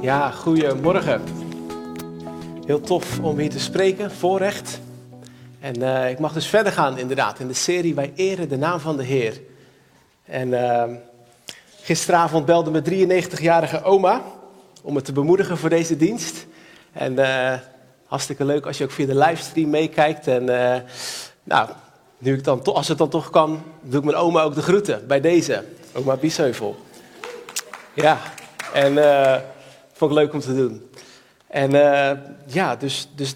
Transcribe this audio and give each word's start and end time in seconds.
Ja, 0.00 0.30
goedemorgen. 0.30 1.22
Heel 2.66 2.80
tof 2.80 3.18
om 3.18 3.38
hier 3.38 3.50
te 3.50 3.60
spreken, 3.60 4.10
voorrecht. 4.10 4.80
En 5.60 5.82
eh, 5.82 6.10
ik 6.10 6.18
mag 6.18 6.32
dus 6.32 6.46
verder 6.46 6.72
gaan 6.72 6.98
inderdaad 6.98 7.38
in 7.38 7.48
de 7.48 7.54
serie 7.54 7.94
Wij 7.94 8.12
eren 8.14 8.48
de 8.48 8.56
naam 8.56 8.80
van 8.80 8.96
de 8.96 9.02
Heer. 9.02 9.40
En 10.24 10.48
uh, 10.48 10.84
gisteravond 11.82 12.44
belde 12.44 12.70
mijn 12.70 13.22
93-jarige 13.22 13.82
oma 13.82 14.22
om 14.82 14.94
me 14.94 15.02
te 15.02 15.12
bemoedigen 15.12 15.58
voor 15.58 15.68
deze 15.68 15.96
dienst. 15.96 16.46
En 16.92 17.12
uh, 17.12 17.54
hartstikke 18.06 18.44
leuk 18.44 18.66
als 18.66 18.78
je 18.78 18.84
ook 18.84 18.90
via 18.90 19.06
de 19.06 19.18
livestream 19.18 19.70
meekijkt. 19.70 20.26
En 20.26 20.42
uh, 20.42 20.76
nou, 21.42 21.68
nu 22.18 22.34
ik 22.34 22.44
dan, 22.44 22.62
als 22.62 22.88
het 22.88 22.98
dan 22.98 23.08
toch 23.08 23.30
kan, 23.30 23.62
doe 23.82 23.98
ik 23.98 24.04
mijn 24.04 24.16
oma 24.16 24.42
ook 24.42 24.54
de 24.54 24.62
groeten 24.62 25.06
bij 25.06 25.20
deze. 25.20 25.64
Oma 25.92 26.16
Biesheuvel. 26.16 26.76
Ja, 27.94 28.18
en 28.72 28.98
vond 30.00 30.12
ik 30.12 30.18
leuk 30.18 30.32
om 30.32 30.40
te 30.40 30.54
doen. 30.54 30.90
En 31.46 31.74
uh, 31.74 32.10
ja, 32.46 32.76
dus, 32.76 33.08
dus 33.14 33.34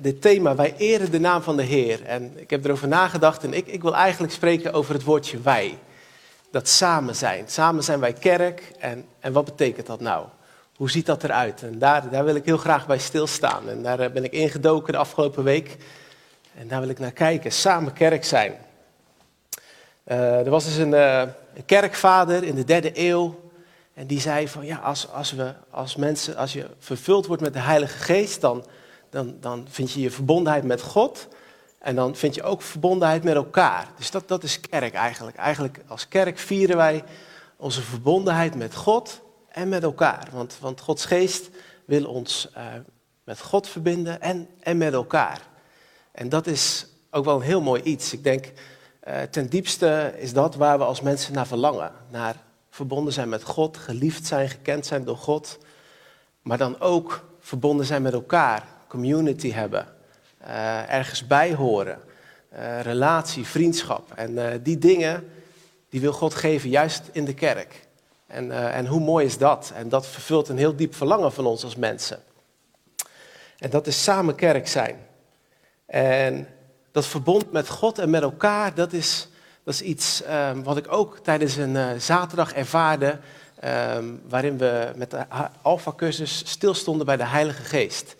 dit 0.00 0.20
thema, 0.20 0.54
wij 0.54 0.74
eren 0.76 1.10
de 1.10 1.20
naam 1.20 1.42
van 1.42 1.56
de 1.56 1.62
Heer. 1.62 2.04
En 2.04 2.32
ik 2.36 2.50
heb 2.50 2.64
erover 2.64 2.88
nagedacht 2.88 3.44
en 3.44 3.54
ik, 3.54 3.66
ik 3.66 3.82
wil 3.82 3.94
eigenlijk 3.94 4.32
spreken 4.32 4.72
over 4.72 4.94
het 4.94 5.02
woordje 5.02 5.40
wij. 5.40 5.78
Dat 6.50 6.68
samen 6.68 7.16
zijn. 7.16 7.44
Samen 7.48 7.84
zijn 7.84 8.00
wij 8.00 8.12
kerk. 8.12 8.72
En, 8.78 9.04
en 9.20 9.32
wat 9.32 9.44
betekent 9.44 9.86
dat 9.86 10.00
nou? 10.00 10.26
Hoe 10.76 10.90
ziet 10.90 11.06
dat 11.06 11.24
eruit? 11.24 11.62
En 11.62 11.78
daar, 11.78 12.10
daar 12.10 12.24
wil 12.24 12.34
ik 12.34 12.44
heel 12.44 12.56
graag 12.56 12.86
bij 12.86 12.98
stilstaan. 12.98 13.68
En 13.68 13.82
daar 13.82 14.12
ben 14.12 14.24
ik 14.24 14.32
ingedoken 14.32 14.92
de 14.92 14.98
afgelopen 14.98 15.44
week. 15.44 15.76
En 16.58 16.68
daar 16.68 16.80
wil 16.80 16.88
ik 16.88 16.98
naar 16.98 17.12
kijken. 17.12 17.52
Samen 17.52 17.92
kerk 17.92 18.24
zijn. 18.24 18.54
Uh, 20.06 20.38
er 20.38 20.50
was 20.50 20.64
dus 20.64 20.76
een, 20.76 20.92
een 20.92 21.64
kerkvader 21.66 22.44
in 22.44 22.54
de 22.54 22.64
derde 22.64 22.90
eeuw. 22.94 23.44
En 23.96 24.06
die 24.06 24.20
zei 24.20 24.48
van 24.48 24.64
ja, 24.64 24.76
als, 24.76 25.08
als, 25.10 25.32
we, 25.32 25.54
als 25.70 25.96
mensen, 25.96 26.36
als 26.36 26.52
je 26.52 26.66
vervuld 26.78 27.26
wordt 27.26 27.42
met 27.42 27.52
de 27.52 27.58
Heilige 27.58 27.98
Geest, 27.98 28.40
dan, 28.40 28.64
dan, 29.10 29.36
dan 29.40 29.66
vind 29.70 29.92
je 29.92 30.00
je 30.00 30.10
verbondenheid 30.10 30.64
met 30.64 30.82
God. 30.82 31.28
En 31.78 31.94
dan 31.94 32.16
vind 32.16 32.34
je 32.34 32.42
ook 32.42 32.62
verbondenheid 32.62 33.24
met 33.24 33.34
elkaar. 33.34 33.88
Dus 33.96 34.10
dat, 34.10 34.28
dat 34.28 34.42
is 34.42 34.60
kerk 34.60 34.94
eigenlijk. 34.94 35.36
Eigenlijk 35.36 35.80
als 35.86 36.08
kerk 36.08 36.38
vieren 36.38 36.76
wij 36.76 37.04
onze 37.56 37.82
verbondenheid 37.82 38.54
met 38.54 38.74
God 38.74 39.20
en 39.48 39.68
met 39.68 39.82
elkaar. 39.82 40.28
Want, 40.32 40.56
want 40.60 40.80
Gods 40.80 41.04
Geest 41.04 41.50
wil 41.84 42.04
ons 42.04 42.50
uh, 42.56 42.64
met 43.24 43.40
God 43.40 43.68
verbinden 43.68 44.20
en, 44.20 44.48
en 44.60 44.76
met 44.76 44.92
elkaar. 44.92 45.40
En 46.12 46.28
dat 46.28 46.46
is 46.46 46.86
ook 47.10 47.24
wel 47.24 47.36
een 47.36 47.42
heel 47.42 47.62
mooi 47.62 47.82
iets. 47.82 48.12
Ik 48.12 48.24
denk, 48.24 48.52
uh, 49.08 49.22
ten 49.22 49.48
diepste 49.48 50.14
is 50.16 50.32
dat 50.32 50.54
waar 50.54 50.78
we 50.78 50.84
als 50.84 51.00
mensen 51.00 51.32
naar 51.32 51.46
verlangen. 51.46 51.92
Naar 52.10 52.44
verbonden 52.76 53.12
zijn 53.12 53.28
met 53.28 53.42
God, 53.42 53.76
geliefd 53.76 54.26
zijn, 54.26 54.48
gekend 54.48 54.86
zijn 54.86 55.04
door 55.04 55.16
God. 55.16 55.58
Maar 56.42 56.58
dan 56.58 56.80
ook 56.80 57.24
verbonden 57.40 57.86
zijn 57.86 58.02
met 58.02 58.12
elkaar, 58.12 58.66
community 58.88 59.52
hebben, 59.52 59.86
uh, 60.42 60.92
ergens 60.92 61.26
bij 61.26 61.54
horen, 61.54 62.00
uh, 62.54 62.80
relatie, 62.80 63.46
vriendschap. 63.46 64.12
En 64.14 64.32
uh, 64.32 64.46
die 64.62 64.78
dingen, 64.78 65.28
die 65.88 66.00
wil 66.00 66.12
God 66.12 66.34
geven 66.34 66.68
juist 66.68 67.02
in 67.12 67.24
de 67.24 67.34
kerk. 67.34 67.86
En, 68.26 68.72
en 68.72 68.86
hoe 68.86 69.00
mooi 69.00 69.26
is 69.26 69.38
dat? 69.38 69.72
En 69.74 69.88
dat 69.88 70.06
vervult 70.06 70.48
een 70.48 70.58
heel 70.58 70.76
diep 70.76 70.94
verlangen 70.94 71.32
van 71.32 71.46
ons 71.46 71.64
als 71.64 71.76
mensen. 71.76 72.22
En 73.58 73.70
dat 73.70 73.86
is 73.86 74.02
samen 74.02 74.34
kerk 74.34 74.68
zijn. 74.68 75.06
En 75.86 76.48
dat 76.92 77.06
verbond 77.06 77.52
met 77.52 77.68
God 77.68 77.98
en 77.98 78.10
met 78.10 78.22
elkaar, 78.22 78.74
dat 78.74 78.92
is, 78.92 79.28
dat 79.66 79.74
is 79.74 79.82
iets 79.82 80.22
um, 80.30 80.62
wat 80.62 80.76
ik 80.76 80.92
ook 80.92 81.18
tijdens 81.22 81.56
een 81.56 81.74
uh, 81.74 81.90
zaterdag 81.98 82.52
ervaarde, 82.52 83.18
um, 83.96 84.22
waarin 84.28 84.58
we 84.58 84.92
met 84.96 85.10
de 85.10 85.26
Alpha-cursus 85.62 86.42
stilstonden 86.46 87.06
bij 87.06 87.16
de 87.16 87.26
Heilige 87.26 87.62
Geest. 87.62 88.16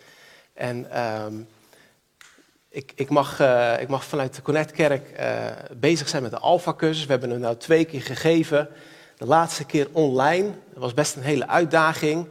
En 0.53 1.01
um, 1.23 1.47
ik, 2.69 2.91
ik, 2.95 3.09
mag, 3.09 3.41
uh, 3.41 3.81
ik 3.81 3.87
mag 3.87 4.05
vanuit 4.05 4.35
de 4.35 4.41
Connectkerk 4.41 5.19
uh, 5.19 5.45
bezig 5.77 6.09
zijn 6.09 6.21
met 6.21 6.31
de 6.31 6.39
Alpha-cursus. 6.39 7.05
We 7.05 7.11
hebben 7.11 7.29
hem 7.29 7.39
nou 7.39 7.57
twee 7.57 7.85
keer 7.85 8.01
gegeven. 8.01 8.69
De 9.17 9.25
laatste 9.25 9.65
keer 9.65 9.87
online. 9.91 10.47
Dat 10.73 10.81
was 10.81 10.93
best 10.93 11.15
een 11.15 11.23
hele 11.23 11.47
uitdaging. 11.47 12.27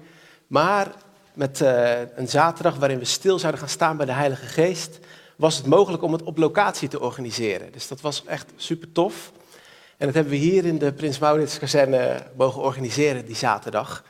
Maar 0.46 0.92
met 1.34 1.60
een 2.14 2.28
zaterdag 2.28 2.76
waarin 2.76 2.98
we 2.98 3.04
stil 3.04 3.38
zouden 3.38 3.60
gaan 3.60 3.70
staan 3.70 3.96
bij 3.96 4.06
de 4.06 4.12
Heilige 4.12 4.46
Geest 4.46 4.98
was 5.36 5.56
het 5.56 5.66
mogelijk 5.66 6.02
om 6.02 6.12
het 6.12 6.22
op 6.22 6.38
locatie 6.38 6.88
te 6.88 7.00
organiseren. 7.00 7.72
Dus 7.72 7.88
dat 7.88 8.00
was 8.00 8.24
echt 8.24 8.52
super 8.56 8.92
tof. 8.92 9.32
En 9.96 10.06
dat 10.06 10.14
hebben 10.14 10.32
we 10.32 10.38
hier 10.38 10.64
in 10.64 10.78
de 10.78 10.92
Prins 10.92 11.18
Maurits 11.18 11.58
kazerne 11.58 12.22
mogen 12.36 12.62
organiseren 12.62 13.26
die 13.26 13.36
zaterdag. 13.36 14.04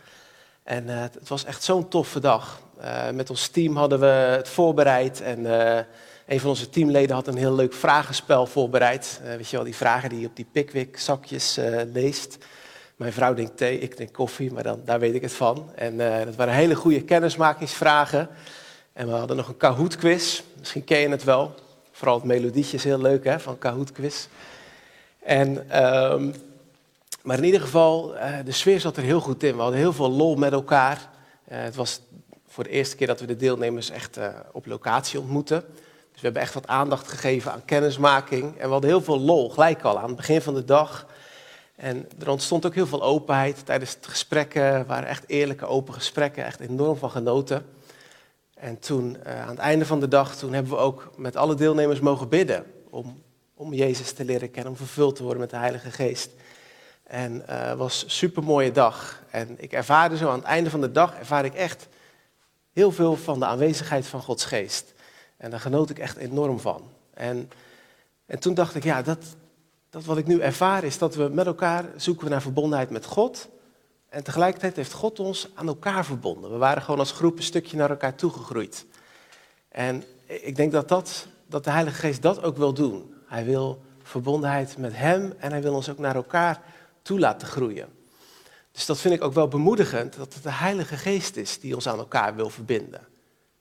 En 0.62 0.84
uh, 0.84 1.00
het 1.00 1.28
was 1.28 1.44
echt 1.44 1.62
zo'n 1.62 1.88
toffe 1.88 2.20
dag. 2.20 2.60
Uh, 2.81 3.10
met 3.10 3.31
ons 3.31 3.48
team 3.48 3.76
hadden 3.76 4.00
we 4.00 4.06
het 4.06 4.48
voorbereid 4.48 5.20
en 5.20 5.41
uh, 5.41 5.78
een 6.26 6.41
van 6.41 6.48
onze 6.48 6.69
teamleden 6.69 7.15
had 7.15 7.26
een 7.26 7.36
heel 7.36 7.54
leuk 7.54 7.72
vragenspel 7.72 8.47
voorbereid. 8.47 9.20
weet 9.36 9.48
je 9.48 9.56
wel, 9.56 9.65
die 9.65 9.76
vragen 9.76 10.09
die 10.09 10.20
je 10.20 10.26
op 10.26 10.36
die 10.36 10.47
Pickwick 10.53 10.98
zakjes 10.98 11.59
leest. 11.92 12.38
Mijn 12.97 13.12
vrouw 13.12 13.34
denkt 13.34 13.56
thee, 13.56 13.78
ik 13.78 13.97
denk 13.97 14.12
koffie, 14.12 14.53
maar 14.53 14.62
dan, 14.62 14.81
daar 14.84 14.98
weet 14.98 15.15
ik 15.15 15.22
het 15.22 15.32
van. 15.32 15.72
En 15.75 15.97
dat 16.25 16.36
waren 16.36 16.54
hele 16.54 16.75
goede 16.75 17.03
kennismakingsvragen. 17.03 18.28
En 18.97 19.07
we 19.07 19.12
hadden 19.12 19.37
nog 19.37 19.49
een 19.49 19.57
Kahoot 19.57 19.97
quiz. 19.97 20.43
Misschien 20.59 20.84
ken 20.84 20.99
je 20.99 21.09
het 21.09 21.25
wel. 21.25 21.55
Vooral 21.93 22.15
het 22.15 22.25
melodietje 22.25 22.77
is 22.77 22.84
heel 22.84 23.01
leuk 23.01 23.25
hè, 23.25 23.41
van 23.41 23.59
Kahoot 23.59 23.93
quiz. 23.93 24.27
En, 25.23 25.49
um, 26.12 26.34
maar 27.23 27.37
in 27.37 27.45
ieder 27.45 27.61
geval, 27.61 28.15
uh, 28.15 28.39
de 28.45 28.53
sfeer 28.53 28.81
zat 28.81 28.97
er 28.97 29.03
heel 29.03 29.21
goed 29.21 29.43
in. 29.43 29.55
We 29.55 29.62
hadden 29.62 29.79
heel 29.79 29.93
veel 29.93 30.11
lol 30.11 30.37
met 30.37 30.53
elkaar. 30.53 30.97
Uh, 30.97 31.59
het 31.59 31.75
was 31.75 32.01
voor 32.49 32.65
de 32.65 32.71
eerste 32.71 32.97
keer 32.97 33.07
dat 33.07 33.21
we 33.21 33.27
de 33.27 33.37
deelnemers 33.37 33.91
echt 33.91 34.19
uh, 34.19 34.29
op 34.53 34.67
locatie 34.67 35.21
ontmoeten. 35.21 35.65
Dus 36.13 36.21
we 36.21 36.21
hebben 36.21 36.43
echt 36.43 36.55
wat 36.55 36.67
aandacht 36.67 37.09
gegeven 37.09 37.53
aan 37.53 37.65
kennismaking. 37.65 38.57
En 38.59 38.67
we 38.67 38.73
hadden 38.73 38.91
heel 38.91 39.03
veel 39.03 39.21
lol, 39.21 39.51
gelijk 39.51 39.83
al 39.83 39.99
aan 39.99 40.09
het 40.09 40.17
begin 40.17 40.43
van 40.43 40.55
de 40.55 40.65
dag. 40.65 41.07
En 41.75 42.09
er 42.21 42.31
ontstond 42.31 42.67
ook 42.67 42.75
heel 42.75 42.87
veel 42.87 43.03
openheid 43.03 43.67
tijdens 43.67 43.95
het 43.95 44.07
gesprekken. 44.07 44.87
waren 44.87 45.09
echt 45.09 45.25
eerlijke, 45.27 45.67
open 45.67 45.95
gesprekken. 45.95 46.45
Echt 46.45 46.61
enorm 46.61 46.97
van 46.97 47.11
genoten. 47.11 47.67
En 48.56 48.78
toen, 48.78 49.17
uh, 49.27 49.43
aan 49.43 49.49
het 49.49 49.59
einde 49.59 49.87
van 49.87 50.00
de 50.00 50.09
dag, 50.09 50.37
toen 50.37 50.53
hebben 50.53 50.72
we 50.72 50.78
ook 50.78 51.11
met 51.17 51.37
alle 51.37 51.55
deelnemers 51.55 52.00
mogen 52.00 52.28
bidden 52.28 52.65
om, 52.91 53.22
om 53.55 53.72
Jezus 53.72 54.12
te 54.12 54.25
leren 54.25 54.50
kennen, 54.50 54.72
om 54.72 54.78
vervuld 54.78 55.17
te 55.17 55.22
worden 55.22 55.41
met 55.41 55.50
de 55.50 55.56
Heilige 55.56 55.91
Geest. 55.91 56.31
En 57.03 57.43
het 57.47 57.71
uh, 57.71 57.75
was 57.75 58.03
een 58.03 58.11
super 58.11 58.43
mooie 58.43 58.72
dag. 58.72 59.22
En 59.31 59.62
ik 59.62 59.72
ervaarde 59.72 60.16
zo 60.16 60.28
aan 60.28 60.39
het 60.39 60.47
einde 60.47 60.71
van 60.71 60.81
de 60.81 60.93
dag, 60.93 61.19
ervaar 61.19 61.45
ik 61.45 61.55
echt 61.55 61.89
heel 62.72 62.93
veel 62.93 63.16
van 63.16 63.39
de 63.39 63.47
aanwezigheid 63.47 64.06
van 64.06 64.22
Gods 64.22 64.45
Geest. 64.45 64.95
En 65.37 65.50
daar 65.50 65.61
genoot 65.61 65.91
ik 65.91 65.99
echt 65.99 66.16
enorm 66.16 66.61
van. 66.61 66.83
En, 67.15 67.50
en 68.27 68.39
toen 68.39 68.55
dacht 68.55 68.75
ik, 68.75 68.84
ja, 68.84 69.03
dat, 69.03 69.25
dat 69.91 70.05
wat 70.05 70.19
ik 70.19 70.27
nu 70.27 70.41
ervaar 70.41 70.84
is 70.84 70.99
dat 70.99 71.15
we 71.15 71.28
met 71.28 71.47
elkaar 71.47 71.84
zoeken 71.97 72.31
naar 72.31 72.43
verbondenheid 72.43 72.91
met 72.91 73.05
God. 73.05 73.49
En 74.16 74.22
tegelijkertijd 74.22 74.77
heeft 74.77 74.93
God 74.93 75.21
ons 75.21 75.49
aan 75.54 75.66
elkaar 75.66 76.04
verbonden. 76.04 76.50
We 76.50 76.56
waren 76.56 76.82
gewoon 76.82 76.99
als 77.00 77.12
groep 77.12 77.37
een 77.37 77.43
stukje 77.43 77.77
naar 77.77 77.91
elkaar 77.91 78.15
toegegroeid. 78.15 78.87
En 79.69 80.04
ik 80.27 80.56
denk 80.56 80.72
dat, 80.72 80.88
dat, 80.88 81.27
dat 81.47 81.65
de 81.65 81.71
Heilige 81.71 81.97
Geest 81.97 82.22
dat 82.22 82.43
ook 82.43 82.56
wil 82.56 82.72
doen. 82.72 83.15
Hij 83.27 83.44
wil 83.44 83.82
verbondenheid 84.03 84.78
met 84.78 84.97
Hem 84.97 85.34
en 85.38 85.50
hij 85.50 85.62
wil 85.62 85.75
ons 85.75 85.88
ook 85.88 85.99
naar 85.99 86.15
elkaar 86.15 86.62
toe 87.03 87.19
laten 87.19 87.49
groeien. 87.49 87.88
Dus 88.72 88.87
dat 88.87 88.99
vind 88.99 89.15
ik 89.15 89.22
ook 89.22 89.32
wel 89.32 89.49
bemoedigend, 89.49 90.16
dat 90.16 90.34
het 90.34 90.43
de 90.43 90.53
Heilige 90.53 90.97
Geest 90.97 91.37
is 91.37 91.60
die 91.60 91.75
ons 91.75 91.88
aan 91.88 91.98
elkaar 91.98 92.34
wil 92.37 92.50
verbinden. 92.50 93.00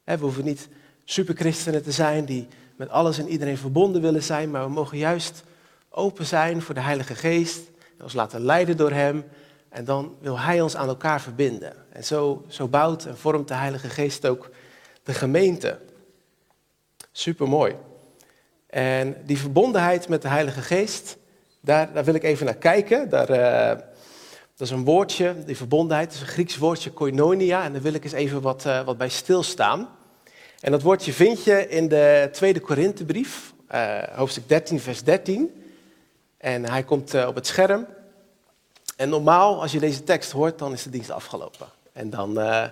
We 0.04 0.18
hoeven 0.18 0.44
niet 0.44 0.70
superchristenen 1.06 1.84
te 1.84 1.92
zijn 1.92 2.26
die 2.26 2.48
met 2.76 2.90
alles 2.90 3.18
en 3.18 3.28
iedereen 3.28 3.58
verbonden 3.58 4.02
willen 4.02 4.24
zijn, 4.24 4.52
maar 4.52 4.64
we 4.64 4.72
mogen 4.72 4.98
juist 4.98 5.44
open 5.90 6.26
zijn 6.26 6.62
voor 6.62 6.76
de 6.76 6.82
Heilige 6.82 7.16
Geest 7.16 7.62
en 7.98 8.04
ons 8.04 8.14
laten 8.14 8.42
leiden 8.42 8.78
door 8.78 8.92
Hem 8.92 9.24
en 9.76 9.86
dan 9.86 10.16
wil 10.22 10.40
Hij 10.40 10.62
ons 10.62 10.76
aan 10.76 10.88
elkaar 10.88 11.22
verbinden. 11.22 11.74
En 11.90 12.04
zo, 12.04 12.46
zo 12.48 12.68
bouwt 12.68 13.06
en 13.06 13.18
vormt 13.18 13.48
de 13.48 13.54
Heilige 13.54 13.90
Geest 13.90 14.28
ook 14.28 14.50
de 15.04 15.14
gemeente. 15.14 15.80
Supermooi. 17.12 17.76
En 18.68 19.18
die 19.26 19.38
verbondenheid 19.38 20.08
met 20.08 20.22
de 20.22 20.28
Heilige 20.28 20.62
Geest, 20.62 21.18
daar, 21.62 21.94
daar 21.94 22.04
wil 22.04 22.14
ik 22.14 22.24
even 22.24 22.46
naar 22.46 22.56
kijken. 22.56 23.10
Daar, 23.10 23.30
uh, 23.30 23.82
dat 24.56 24.68
is 24.68 24.70
een 24.70 24.84
woordje, 24.84 25.36
die 25.46 25.58
verbondenheid, 25.58 26.08
dat 26.08 26.16
is 26.16 26.22
een 26.22 26.34
Grieks 26.34 26.58
woordje 26.58 26.92
koinonia. 26.92 27.64
En 27.64 27.74
daar 27.74 27.82
wil 27.82 27.94
ik 27.94 28.04
eens 28.04 28.14
even 28.14 28.42
wat, 28.42 28.66
uh, 28.66 28.86
wat 28.86 28.98
bij 28.98 29.10
stilstaan. 29.10 29.90
En 30.60 30.72
dat 30.72 30.82
woordje 30.82 31.14
vind 31.14 31.44
je 31.44 31.70
in 31.70 31.88
de 31.88 32.30
tweede 32.32 32.60
Korinthebrief, 32.60 33.54
uh, 33.72 34.04
hoofdstuk 34.04 34.50
13, 34.50 34.80
vers 34.80 35.04
13. 35.04 35.64
En 36.38 36.66
hij 36.70 36.84
komt 36.84 37.26
op 37.26 37.36
het 37.36 37.48
scherm. 37.48 37.88
En 38.96 39.10
normaal, 39.10 39.62
als 39.62 39.72
je 39.72 39.80
deze 39.80 40.04
tekst 40.04 40.32
hoort, 40.32 40.60
dan 40.60 40.74
is 40.74 40.84
de 40.84 40.90
dienst 40.90 41.10
afgelopen. 41.10 41.68
En 41.94 42.10
dan 42.10 42.40
uh, 42.40 42.64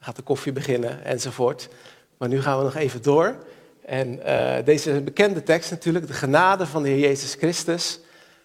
gaat 0.00 0.16
de 0.16 0.22
koffie 0.22 0.52
beginnen 0.52 1.04
enzovoort. 1.04 1.68
Maar 2.16 2.28
nu 2.28 2.42
gaan 2.42 2.58
we 2.58 2.64
nog 2.64 2.74
even 2.74 3.02
door. 3.02 3.36
En 3.84 4.18
uh, 4.26 4.56
deze 4.64 5.00
bekende 5.00 5.42
tekst 5.42 5.70
natuurlijk, 5.70 6.06
de 6.06 6.12
genade 6.12 6.66
van 6.66 6.82
de 6.82 6.88
Heer 6.88 6.98
Jezus 6.98 7.34
Christus, 7.34 8.00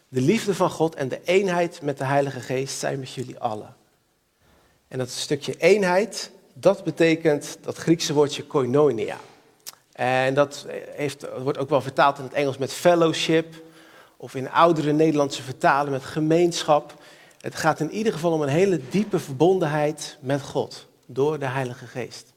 de 0.07 0.21
liefde 0.21 0.53
van 0.55 0.69
God 0.69 0.95
en 0.95 1.07
de 1.07 1.19
eenheid 1.23 1.81
met 1.81 1.97
de 1.97 2.05
Heilige 2.05 2.39
Geest 2.39 2.79
zijn 2.79 2.99
met 2.99 3.11
jullie 3.11 3.39
allen. 3.39 3.75
En 4.87 4.97
dat 4.97 5.09
stukje 5.09 5.55
eenheid, 5.57 6.31
dat 6.53 6.83
betekent 6.83 7.57
dat 7.61 7.77
Griekse 7.77 8.13
woordje 8.13 8.43
koinonia. 8.43 9.17
En 9.91 10.33
dat 10.33 10.65
heeft, 10.95 11.25
wordt 11.41 11.57
ook 11.57 11.69
wel 11.69 11.81
vertaald 11.81 12.17
in 12.17 12.23
het 12.23 12.33
Engels 12.33 12.57
met 12.57 12.73
fellowship, 12.73 13.63
of 14.17 14.35
in 14.35 14.51
oudere 14.51 14.91
Nederlandse 14.91 15.41
vertalen 15.41 15.91
met 15.91 16.03
gemeenschap. 16.03 16.93
Het 17.45 17.55
gaat 17.55 17.79
in 17.79 17.91
ieder 17.91 18.13
geval 18.13 18.31
om 18.31 18.41
een 18.41 18.47
hele 18.47 18.79
diepe 18.89 19.19
verbondenheid 19.19 20.17
met 20.21 20.41
God 20.41 20.87
door 21.05 21.39
de 21.39 21.45
Heilige 21.45 21.87
Geest. 21.87 22.33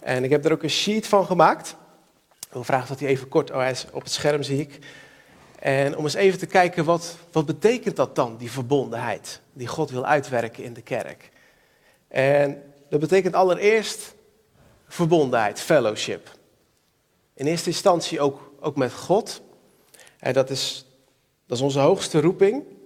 En 0.00 0.24
ik 0.24 0.30
heb 0.30 0.44
er 0.44 0.52
ook 0.52 0.62
een 0.62 0.70
sheet 0.70 1.06
van 1.06 1.26
gemaakt. 1.26 1.76
Ik 2.40 2.52
wil 2.52 2.64
vragen 2.64 2.88
dat 2.88 3.00
hij 3.00 3.08
even 3.08 3.28
kort, 3.28 3.50
oh 3.50 3.56
hij 3.56 3.70
is 3.70 3.86
op 3.92 4.02
het 4.02 4.12
scherm 4.12 4.42
zie 4.42 4.60
ik. 4.60 4.78
En 5.58 5.96
om 5.96 6.04
eens 6.04 6.14
even 6.14 6.38
te 6.38 6.46
kijken, 6.46 6.84
wat, 6.84 7.16
wat 7.32 7.46
betekent 7.46 7.96
dat 7.96 8.16
dan, 8.16 8.36
die 8.36 8.50
verbondenheid 8.50 9.40
die 9.52 9.66
God 9.66 9.90
wil 9.90 10.04
uitwerken 10.04 10.64
in 10.64 10.72
de 10.72 10.82
kerk? 10.82 11.30
En 12.08 12.62
dat 12.88 13.00
betekent 13.00 13.34
allereerst 13.34 14.14
verbondenheid, 14.88 15.60
fellowship. 15.60 16.30
In 17.34 17.46
eerste 17.46 17.70
instantie 17.70 18.20
ook, 18.20 18.52
ook 18.60 18.76
met 18.76 18.92
God. 18.92 19.42
En 20.18 20.32
dat 20.32 20.50
is, 20.50 20.86
dat 21.46 21.56
is 21.56 21.64
onze 21.64 21.80
hoogste 21.80 22.20
roeping. 22.20 22.78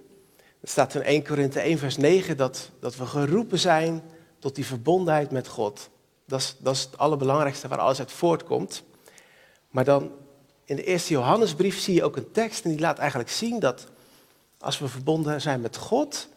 Er 0.65 0.71
staat 0.71 0.95
in 0.95 1.03
1 1.03 1.23
Korinthe 1.23 1.59
1 1.59 1.77
vers 1.77 1.97
9 1.97 2.37
dat, 2.37 2.69
dat 2.79 2.95
we 2.95 3.05
geroepen 3.05 3.59
zijn 3.59 4.03
tot 4.39 4.55
die 4.55 4.65
verbondenheid 4.65 5.31
met 5.31 5.47
God. 5.47 5.89
Dat 6.27 6.39
is, 6.39 6.55
dat 6.59 6.75
is 6.75 6.81
het 6.81 6.97
allerbelangrijkste 6.97 7.67
waar 7.67 7.79
alles 7.79 7.99
uit 7.99 8.11
voortkomt. 8.11 8.83
Maar 9.69 9.83
dan 9.83 10.11
in 10.63 10.75
de 10.75 10.83
eerste 10.83 11.13
Johannesbrief 11.13 11.79
zie 11.79 11.93
je 11.93 12.03
ook 12.03 12.15
een 12.15 12.31
tekst 12.31 12.63
en 12.63 12.69
die 12.69 12.79
laat 12.79 12.97
eigenlijk 12.97 13.29
zien 13.29 13.59
dat 13.59 13.87
als 14.59 14.79
we 14.79 14.87
verbonden 14.87 15.41
zijn 15.41 15.61
met 15.61 15.77
God, 15.77 16.27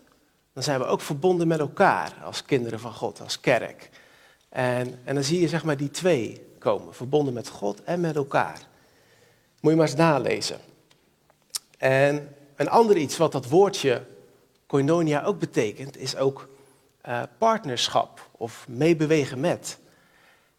dan 0.53 0.63
zijn 0.63 0.81
we 0.81 0.87
ook 0.87 1.01
verbonden 1.01 1.49
met 1.49 1.59
elkaar 1.59 2.15
als 2.25 2.45
kinderen 2.45 2.81
van 2.81 2.93
God, 2.93 3.21
als 3.21 3.41
kerk. 3.41 3.91
En, 4.49 4.99
en 5.05 5.15
dan 5.15 5.25
zie 5.25 5.41
je 5.41 5.49
zeg 5.49 5.65
maar 5.65 5.77
die 5.77 5.91
twee 5.91 6.47
komen, 6.59 6.95
verbonden 6.95 7.35
met 7.35 7.49
God 7.49 7.83
en 7.83 8.01
met 8.01 8.17
elkaar. 8.17 8.59
Moet 9.61 9.73
je 9.73 9.79
maar 9.79 9.89
eens 9.89 9.97
nalezen. 9.97 10.59
En 11.79 12.35
een 12.57 12.69
ander 12.69 12.97
iets 12.97 13.17
wat 13.17 13.33
dat 13.33 13.49
woordje 13.49 14.03
koinonia 14.69 15.25
ook 15.25 15.38
betekent, 15.38 15.97
is 15.97 16.17
ook 16.17 16.49
uh, 17.09 17.23
partnerschap 17.38 18.29
of 18.32 18.67
meebewegen 18.69 19.41
met. 19.41 19.79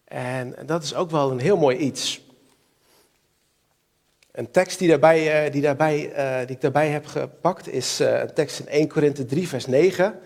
En 0.04 0.56
dat 0.66 0.84
is 0.84 0.94
ook 0.94 1.12
wel 1.12 1.32
een 1.32 1.40
heel 1.40 1.58
mooi 1.58 1.78
iets. 1.78 2.22
Een 4.32 4.52
tekst 4.52 4.80
die, 4.80 4.90
daarbij, 4.90 5.46
uh, 5.46 5.52
die, 5.52 5.62
daarbij, 5.62 5.98
uh, 6.10 6.48
die 6.48 6.56
ik 6.56 6.62
daarbij 6.62 6.90
heb 6.90 7.06
gepakt 7.06 7.68
is 7.68 8.00
een 8.00 8.34
tekst 8.34 8.60
in 8.60 8.68
1 8.68 8.88
Korinthe 8.88 9.26
3, 9.26 9.48
vers 9.48 9.66
9. 9.66 10.20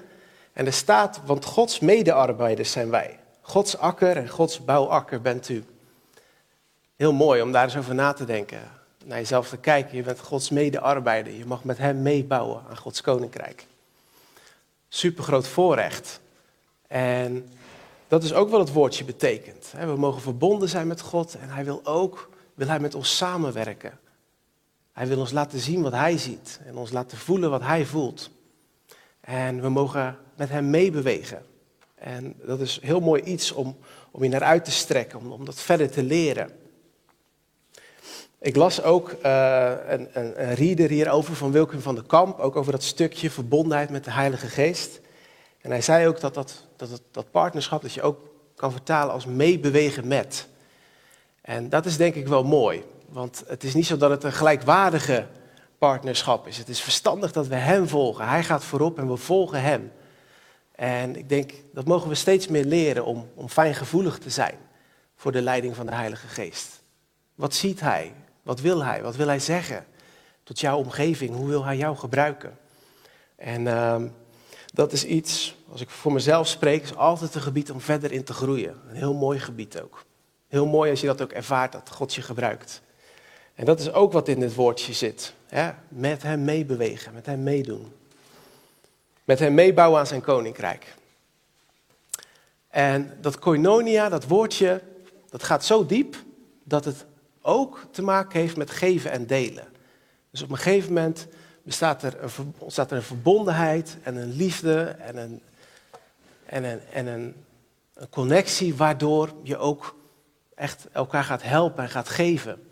En 0.54 0.66
er 0.66 0.74
staat, 0.74 1.22
want 1.26 1.46
Gods 1.46 1.80
medearbeiders 1.80 2.72
zijn 2.72 2.90
wij. 2.90 3.20
Gods 3.42 3.78
akker 3.78 4.18
en 4.18 4.30
Gods 4.30 4.66
bouwakker 4.66 5.22
bent 5.22 5.50
u. 5.50 5.64
Heel 6.96 7.14
mooi 7.14 7.42
om 7.42 7.52
daar 7.52 7.64
eens 7.64 7.78
over 7.78 7.96
na 7.96 8.14
te 8.14 8.26
denken. 8.26 8.60
Naar 9.06 9.18
jezelf 9.18 9.50
te 9.50 9.58
kijken. 9.58 9.98
Je 9.98 10.04
bent 10.04 10.20
Gods 10.20 10.50
medearbeider. 10.50 11.34
Je 11.34 11.46
mag 11.46 11.64
met 11.64 11.78
Hem 11.78 12.02
meebouwen 12.02 12.64
aan 12.70 12.78
Gods 12.78 13.02
koninkrijk. 13.02 13.66
Supergroot 14.96 15.48
voorrecht. 15.48 16.20
En 16.88 17.50
dat 18.08 18.24
is 18.24 18.34
ook 18.34 18.50
wat 18.50 18.60
het 18.60 18.74
woordje 18.74 19.04
betekent. 19.04 19.74
We 19.80 19.96
mogen 19.98 20.22
verbonden 20.22 20.70
zijn 20.70 20.88
met 20.88 21.02
God 21.02 21.36
en 21.36 21.50
Hij 21.50 21.66
wil 21.66 21.82
ook 21.84 22.30
wil 22.54 22.68
hij 22.68 22.80
met 22.80 22.96
ons 22.96 23.18
samenwerken. 23.18 24.00
Hij 24.92 25.08
wil 25.08 25.20
ons 25.20 25.32
laten 25.32 25.60
zien 25.60 25.82
wat 25.82 25.92
Hij 25.92 26.18
ziet 26.18 26.60
en 26.66 26.76
ons 26.76 26.92
laten 26.92 27.18
voelen 27.18 27.50
wat 27.50 27.62
Hij 27.62 27.86
voelt. 27.86 28.30
En 29.20 29.62
we 29.62 29.70
mogen 29.70 30.18
met 30.36 30.50
Hem 30.50 30.70
meebewegen. 30.70 31.46
En 31.96 32.36
dat 32.46 32.60
is 32.60 32.80
heel 32.82 33.00
mooi 33.00 33.22
iets 33.22 33.52
om, 33.52 33.78
om 34.12 34.24
je 34.24 34.30
naar 34.30 34.44
uit 34.44 34.66
te 34.66 34.72
strekken, 34.72 35.20
om, 35.20 35.32
om 35.32 35.46
dat 35.46 35.60
verder 35.60 35.92
te 35.92 36.04
leren. 36.04 36.52
Ik 38.44 38.56
las 38.56 38.82
ook 38.82 39.16
uh, 39.26 39.72
een, 39.88 40.10
een, 40.14 40.44
een 40.44 40.54
reader 40.54 40.90
hierover 40.90 41.36
van 41.36 41.52
Wilken 41.52 41.82
van 41.82 41.96
der 41.96 42.04
Kamp, 42.04 42.40
ook 42.40 42.56
over 42.56 42.72
dat 42.72 42.84
stukje 42.84 43.30
verbondenheid 43.30 43.90
met 43.90 44.04
de 44.04 44.12
Heilige 44.12 44.48
Geest. 44.48 45.00
En 45.62 45.70
hij 45.70 45.82
zei 45.82 46.08
ook 46.08 46.20
dat 46.20 46.34
dat, 46.34 46.68
dat, 46.76 47.02
dat 47.12 47.32
partnerschap, 47.32 47.82
dat 47.82 47.94
je 47.94 48.02
ook 48.02 48.20
kan 48.56 48.72
vertalen 48.72 49.14
als 49.14 49.26
meebewegen 49.26 50.08
met. 50.08 50.48
En 51.42 51.70
dat 51.70 51.86
is 51.86 51.98
denk 51.98 52.16
ik 52.16 52.28
wel 52.28 52.44
mooi, 52.44 52.84
want 53.10 53.44
het 53.48 53.64
is 53.64 53.74
niet 53.74 53.86
zo 53.86 53.98
dat 53.98 54.10
het 54.10 54.24
een 54.24 54.34
gelijkwaardige 54.34 55.28
partnerschap 55.78 56.48
is. 56.48 56.58
Het 56.58 56.70
is 56.70 56.82
verstandig 56.82 57.32
dat 57.32 57.48
we 57.48 57.56
Hem 57.56 57.88
volgen. 57.88 58.28
Hij 58.28 58.44
gaat 58.44 58.64
voorop 58.64 58.98
en 58.98 59.08
we 59.10 59.18
volgen 59.18 59.62
Hem. 59.62 59.92
En 60.76 61.16
ik 61.16 61.30
denk, 61.30 61.52
dat 61.74 61.86
mogen 61.86 62.10
we 62.10 62.16
steeds 62.16 62.48
meer 62.48 62.66
leren 62.66 63.06
om, 63.06 63.30
om 63.36 63.50
fijngevoelig 63.50 64.18
te 64.18 64.30
zijn 64.30 64.58
voor 65.16 65.32
de 65.32 65.42
leiding 65.42 65.76
van 65.76 65.86
de 65.86 65.96
Heilige 65.96 66.28
Geest. 66.28 66.82
Wat 67.36 67.54
ziet 67.54 67.80
Hij? 67.80 68.14
Wat 68.44 68.62
wil 68.62 68.84
Hij? 68.84 69.02
Wat 69.02 69.16
wil 69.16 69.28
Hij 69.28 69.40
zeggen 69.40 69.86
tot 70.44 70.60
jouw 70.60 70.78
omgeving? 70.78 71.36
Hoe 71.36 71.48
wil 71.48 71.64
Hij 71.66 71.78
jou 71.78 71.96
gebruiken? 71.96 72.58
En 73.36 73.62
uh, 73.66 74.02
dat 74.74 74.92
is 74.92 75.06
iets, 75.06 75.56
als 75.72 75.82
ik 75.82 75.90
voor 75.90 76.14
mezelf 76.14 76.48
spreek, 76.48 76.84
is 76.84 76.96
altijd 76.96 77.36
een 77.36 77.42
gebied 77.42 77.72
om 77.72 77.82
verder 77.82 78.12
in 78.12 78.24
te 78.24 78.34
groeien. 78.34 78.82
Een 78.90 78.96
heel 78.96 79.14
mooi 79.14 79.40
gebied 79.40 79.82
ook. 79.82 80.04
Heel 80.48 80.66
mooi 80.66 80.92
als 80.92 81.02
je 81.02 81.08
dat 81.08 81.22
ook 81.22 81.32
ervaart, 81.32 81.72
dat 81.72 81.90
God 81.92 82.14
je 82.14 82.22
gebruikt. 82.22 82.82
En 83.56 83.66
dat 83.66 83.80
is 83.80 83.92
ook 83.92 84.12
wat 84.12 84.28
in 84.28 84.40
dit 84.40 84.56
woordje 84.56 84.94
zit. 84.94 85.34
Hè? 85.48 85.72
Met 85.88 86.24
hem 86.24 86.44
meebewegen, 86.44 87.14
met 87.14 87.26
hem 87.26 87.44
meedoen. 87.44 87.94
Met 89.24 89.40
hem 89.40 89.54
meebouwen 89.54 90.00
aan 90.00 90.08
zijn 90.08 90.22
koninkrijk. 90.22 90.96
En 92.68 93.18
dat 93.22 93.40
koinonia, 93.40 94.10
dat 94.10 94.28
woordje, 94.28 94.82
dat 95.30 95.44
gaat 95.44 95.66
zo 95.66 95.86
diep 95.86 96.16
dat 96.64 96.86
het 96.86 97.06
ook 97.44 97.88
te 97.92 98.02
maken 98.02 98.40
heeft 98.40 98.58
met 98.58 98.70
geven 98.70 99.12
en 99.12 99.28
delen. 99.28 99.68
Dus 100.32 100.42
op 100.42 100.50
een 100.50 100.58
gegeven 100.58 100.94
moment 100.94 101.28
bestaat 101.64 102.04
er 102.04 102.24
een, 102.24 102.54
ontstaat 102.58 102.92
er 102.92 102.98
een 102.98 103.04
verbondenheid 103.04 103.98
en 104.04 104.16
een 104.16 104.32
liefde 104.32 104.84
en 104.84 105.18
een, 105.18 105.42
en 106.46 106.64
een, 106.64 106.80
en 106.92 107.08
een, 107.08 107.36
connectie 108.10 108.76
waardoor 108.76 109.34
je 109.44 109.58
ook 109.58 109.96
echt 110.56 110.88
elkaar 110.92 111.24
gaat 111.24 111.44
helpen 111.44 111.84
en 111.84 111.90
gaat 111.90 112.10
geven. 112.10 112.68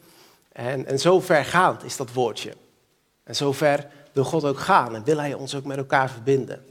En, 0.52 0.86
en 0.86 1.00
zo 1.00 1.20
vergaand 1.20 1.84
is 1.84 1.98
dat 1.98 2.14
woordje. 2.14 2.54
En 3.24 3.36
zo 3.36 3.52
ver 3.52 3.88
wil 4.12 4.24
God 4.24 4.44
ook 4.44 4.60
gaan 4.60 4.96
en 4.96 5.04
wil 5.04 5.18
Hij 5.18 5.34
ons 5.34 5.56
ook 5.56 5.66
met 5.66 5.78
elkaar 5.78 6.10
verbinden. 6.10 6.66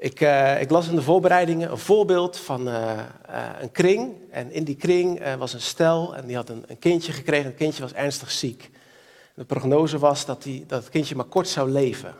Ik, 0.00 0.20
uh, 0.20 0.60
ik 0.60 0.70
las 0.70 0.88
in 0.88 0.94
de 0.94 1.02
voorbereidingen 1.02 1.70
een 1.70 1.78
voorbeeld 1.78 2.36
van 2.36 2.68
uh, 2.68 2.74
uh, 3.30 3.48
een 3.60 3.72
kring. 3.72 4.14
En 4.30 4.52
in 4.52 4.64
die 4.64 4.76
kring 4.76 5.36
was 5.38 5.52
een 5.52 5.60
stel 5.60 6.16
en 6.16 6.26
die 6.26 6.36
had 6.36 6.48
een, 6.48 6.64
een 6.66 6.78
kindje 6.78 7.12
gekregen. 7.12 7.46
Het 7.46 7.56
kindje 7.56 7.82
was 7.82 7.92
ernstig 7.92 8.30
ziek. 8.30 8.70
De 9.34 9.44
prognose 9.44 9.98
was 9.98 10.24
dat, 10.24 10.42
die, 10.42 10.66
dat 10.66 10.80
het 10.80 10.90
kindje 10.90 11.16
maar 11.16 11.24
kort 11.24 11.48
zou 11.48 11.70
leven. 11.70 12.14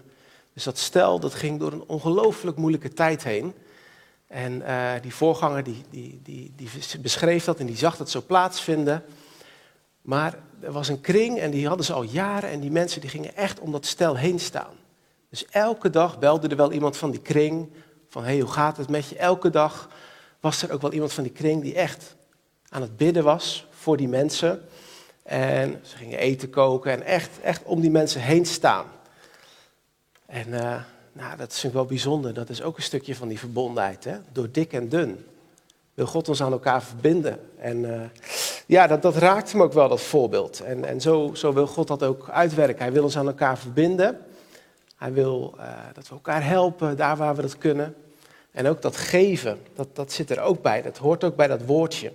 Dus 0.54 0.64
dat 0.64 0.78
stel 0.78 1.20
dat 1.20 1.34
ging 1.34 1.58
door 1.60 1.72
een 1.72 1.84
ongelooflijk 1.86 2.56
moeilijke 2.56 2.92
tijd 2.92 3.24
heen. 3.24 3.54
En 4.26 4.62
die 5.02 5.14
voorganger 5.14 5.62
die, 5.62 5.84
die, 5.90 6.20
die, 6.22 6.52
die 6.56 6.68
beschreef 7.00 7.44
dat 7.44 7.58
en 7.58 7.66
die 7.66 7.76
zag 7.76 7.96
dat 7.96 8.10
zo 8.10 8.22
plaatsvinden. 8.26 9.04
Maar 10.02 10.38
er 10.60 10.72
was 10.72 10.88
een 10.88 11.00
kring 11.00 11.38
en 11.38 11.50
die 11.50 11.68
hadden 11.68 11.86
ze 11.86 11.92
al 11.92 12.02
jaren 12.02 12.50
en 12.50 12.60
die 12.60 12.70
mensen 12.70 13.00
die 13.00 13.10
gingen 13.10 13.36
echt 13.36 13.60
om 13.60 13.72
dat 13.72 13.86
stel 13.86 14.16
heen 14.16 14.40
staan. 14.40 14.79
Dus 15.30 15.46
elke 15.50 15.90
dag 15.90 16.18
belde 16.18 16.48
er 16.48 16.56
wel 16.56 16.72
iemand 16.72 16.96
van 16.96 17.10
die 17.10 17.20
kring 17.20 17.68
van 18.08 18.24
hey, 18.24 18.40
hoe 18.40 18.50
gaat 18.50 18.76
het 18.76 18.88
met 18.88 19.08
je? 19.08 19.16
Elke 19.16 19.50
dag 19.50 19.88
was 20.40 20.62
er 20.62 20.72
ook 20.72 20.80
wel 20.80 20.92
iemand 20.92 21.12
van 21.12 21.22
die 21.22 21.32
kring 21.32 21.62
die 21.62 21.74
echt 21.74 22.16
aan 22.68 22.82
het 22.82 22.96
bidden 22.96 23.24
was 23.24 23.66
voor 23.70 23.96
die 23.96 24.08
mensen. 24.08 24.62
En 25.22 25.80
ze 25.82 25.96
gingen 25.96 26.18
eten 26.18 26.50
koken 26.50 26.92
en 26.92 27.02
echt, 27.02 27.40
echt 27.42 27.62
om 27.64 27.80
die 27.80 27.90
mensen 27.90 28.20
heen 28.20 28.46
staan. 28.46 28.86
En 30.26 30.48
uh, 30.48 30.82
nou, 31.12 31.36
dat 31.36 31.52
is 31.52 31.62
wel 31.62 31.84
bijzonder. 31.84 32.34
Dat 32.34 32.48
is 32.48 32.62
ook 32.62 32.76
een 32.76 32.82
stukje 32.82 33.14
van 33.14 33.28
die 33.28 33.38
verbondenheid. 33.38 34.04
Hè? 34.04 34.16
Door 34.32 34.50
dik 34.50 34.72
en 34.72 34.88
dun 34.88 35.24
wil 35.94 36.06
God 36.06 36.28
ons 36.28 36.42
aan 36.42 36.52
elkaar 36.52 36.82
verbinden. 36.82 37.40
En 37.58 37.76
uh, 37.76 38.00
ja, 38.66 38.86
dat, 38.86 39.02
dat 39.02 39.16
raakt 39.16 39.52
hem 39.52 39.62
ook 39.62 39.72
wel, 39.72 39.88
dat 39.88 40.00
voorbeeld. 40.00 40.60
En, 40.60 40.84
en 40.84 41.00
zo, 41.00 41.30
zo 41.34 41.52
wil 41.52 41.66
God 41.66 41.88
dat 41.88 42.02
ook 42.02 42.28
uitwerken. 42.30 42.82
Hij 42.82 42.92
wil 42.92 43.02
ons 43.02 43.16
aan 43.16 43.26
elkaar 43.26 43.58
verbinden. 43.58 44.18
Hij 45.00 45.12
wil 45.12 45.54
uh, 45.56 45.64
dat 45.92 46.08
we 46.08 46.14
elkaar 46.14 46.44
helpen 46.44 46.96
daar 46.96 47.16
waar 47.16 47.36
we 47.36 47.42
dat 47.42 47.58
kunnen. 47.58 47.94
En 48.50 48.66
ook 48.66 48.82
dat 48.82 48.96
geven, 48.96 49.58
dat, 49.74 49.96
dat 49.96 50.12
zit 50.12 50.30
er 50.30 50.40
ook 50.40 50.62
bij. 50.62 50.82
Dat 50.82 50.96
hoort 50.96 51.24
ook 51.24 51.36
bij 51.36 51.46
dat 51.46 51.64
woordje. 51.64 52.12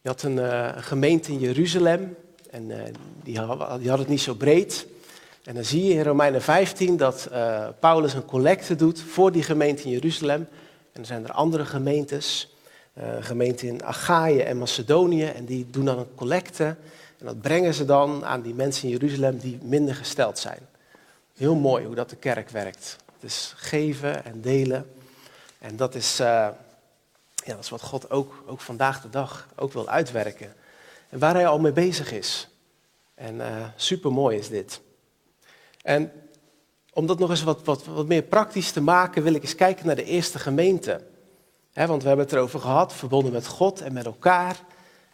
Je 0.00 0.08
had 0.08 0.22
een 0.22 0.36
uh, 0.36 0.68
gemeente 0.76 1.32
in 1.32 1.38
Jeruzalem. 1.38 2.16
En 2.50 2.72
die, 3.22 3.38
had, 3.38 3.80
die 3.80 3.90
het 3.90 4.08
niet 4.08 4.20
zo 4.20 4.34
breed. 4.34 4.86
En 5.44 5.54
dan 5.54 5.64
zie 5.64 5.84
je 5.84 5.94
in 5.94 6.02
Romeinen 6.02 6.42
15 6.42 6.96
dat 6.96 7.28
Paulus 7.80 8.14
een 8.14 8.24
collecte 8.24 8.76
doet 8.76 9.00
voor 9.00 9.32
die 9.32 9.42
gemeente 9.42 9.82
in 9.82 9.90
Jeruzalem. 9.90 10.48
En 10.92 11.00
er 11.00 11.06
zijn 11.06 11.24
er 11.24 11.32
andere 11.32 11.64
gemeentes, 11.64 12.54
gemeenten 13.20 13.68
in 13.68 13.84
Achaïe 13.84 14.42
en 14.42 14.58
Macedonië, 14.58 15.24
en 15.24 15.44
die 15.44 15.66
doen 15.70 15.84
dan 15.84 15.98
een 15.98 16.14
collecte. 16.14 16.64
En 17.18 17.26
dat 17.26 17.40
brengen 17.40 17.74
ze 17.74 17.84
dan 17.84 18.24
aan 18.24 18.42
die 18.42 18.54
mensen 18.54 18.84
in 18.84 18.90
Jeruzalem 18.90 19.38
die 19.38 19.58
minder 19.62 19.94
gesteld 19.94 20.38
zijn. 20.38 20.60
Heel 21.34 21.54
mooi 21.54 21.84
hoe 21.86 21.94
dat 21.94 22.10
de 22.10 22.16
kerk 22.16 22.50
werkt. 22.50 22.96
Het 23.12 23.22
is 23.22 23.52
geven 23.56 24.24
en 24.24 24.40
delen. 24.40 24.94
En 25.58 25.76
dat 25.76 25.94
is, 25.94 26.20
uh, 26.20 26.26
ja, 27.34 27.54
dat 27.54 27.58
is 27.58 27.68
wat 27.68 27.82
God 27.82 28.10
ook, 28.10 28.44
ook 28.46 28.60
vandaag 28.60 29.00
de 29.00 29.10
dag 29.10 29.48
ook 29.56 29.72
wil 29.72 29.88
uitwerken. 29.88 30.54
En 31.08 31.18
waar 31.18 31.34
hij 31.34 31.46
al 31.46 31.58
mee 31.58 31.72
bezig 31.72 32.12
is. 32.12 32.48
En 33.14 33.34
uh, 33.34 33.66
super 33.76 34.12
mooi 34.12 34.38
is 34.38 34.48
dit. 34.48 34.80
En 35.82 36.12
om 36.92 37.06
dat 37.06 37.18
nog 37.18 37.30
eens 37.30 37.42
wat, 37.42 37.64
wat, 37.64 37.84
wat 37.84 38.06
meer 38.06 38.22
praktisch 38.22 38.72
te 38.72 38.80
maken, 38.80 39.22
wil 39.22 39.34
ik 39.34 39.42
eens 39.42 39.54
kijken 39.54 39.86
naar 39.86 39.96
de 39.96 40.04
eerste 40.04 40.38
gemeente. 40.38 41.00
want 41.72 42.02
we 42.02 42.08
hebben 42.08 42.26
het 42.26 42.34
erover 42.34 42.60
gehad, 42.60 42.92
verbonden 42.92 43.32
met 43.32 43.46
God 43.46 43.80
en 43.80 43.92
met 43.92 44.04
elkaar. 44.06 44.60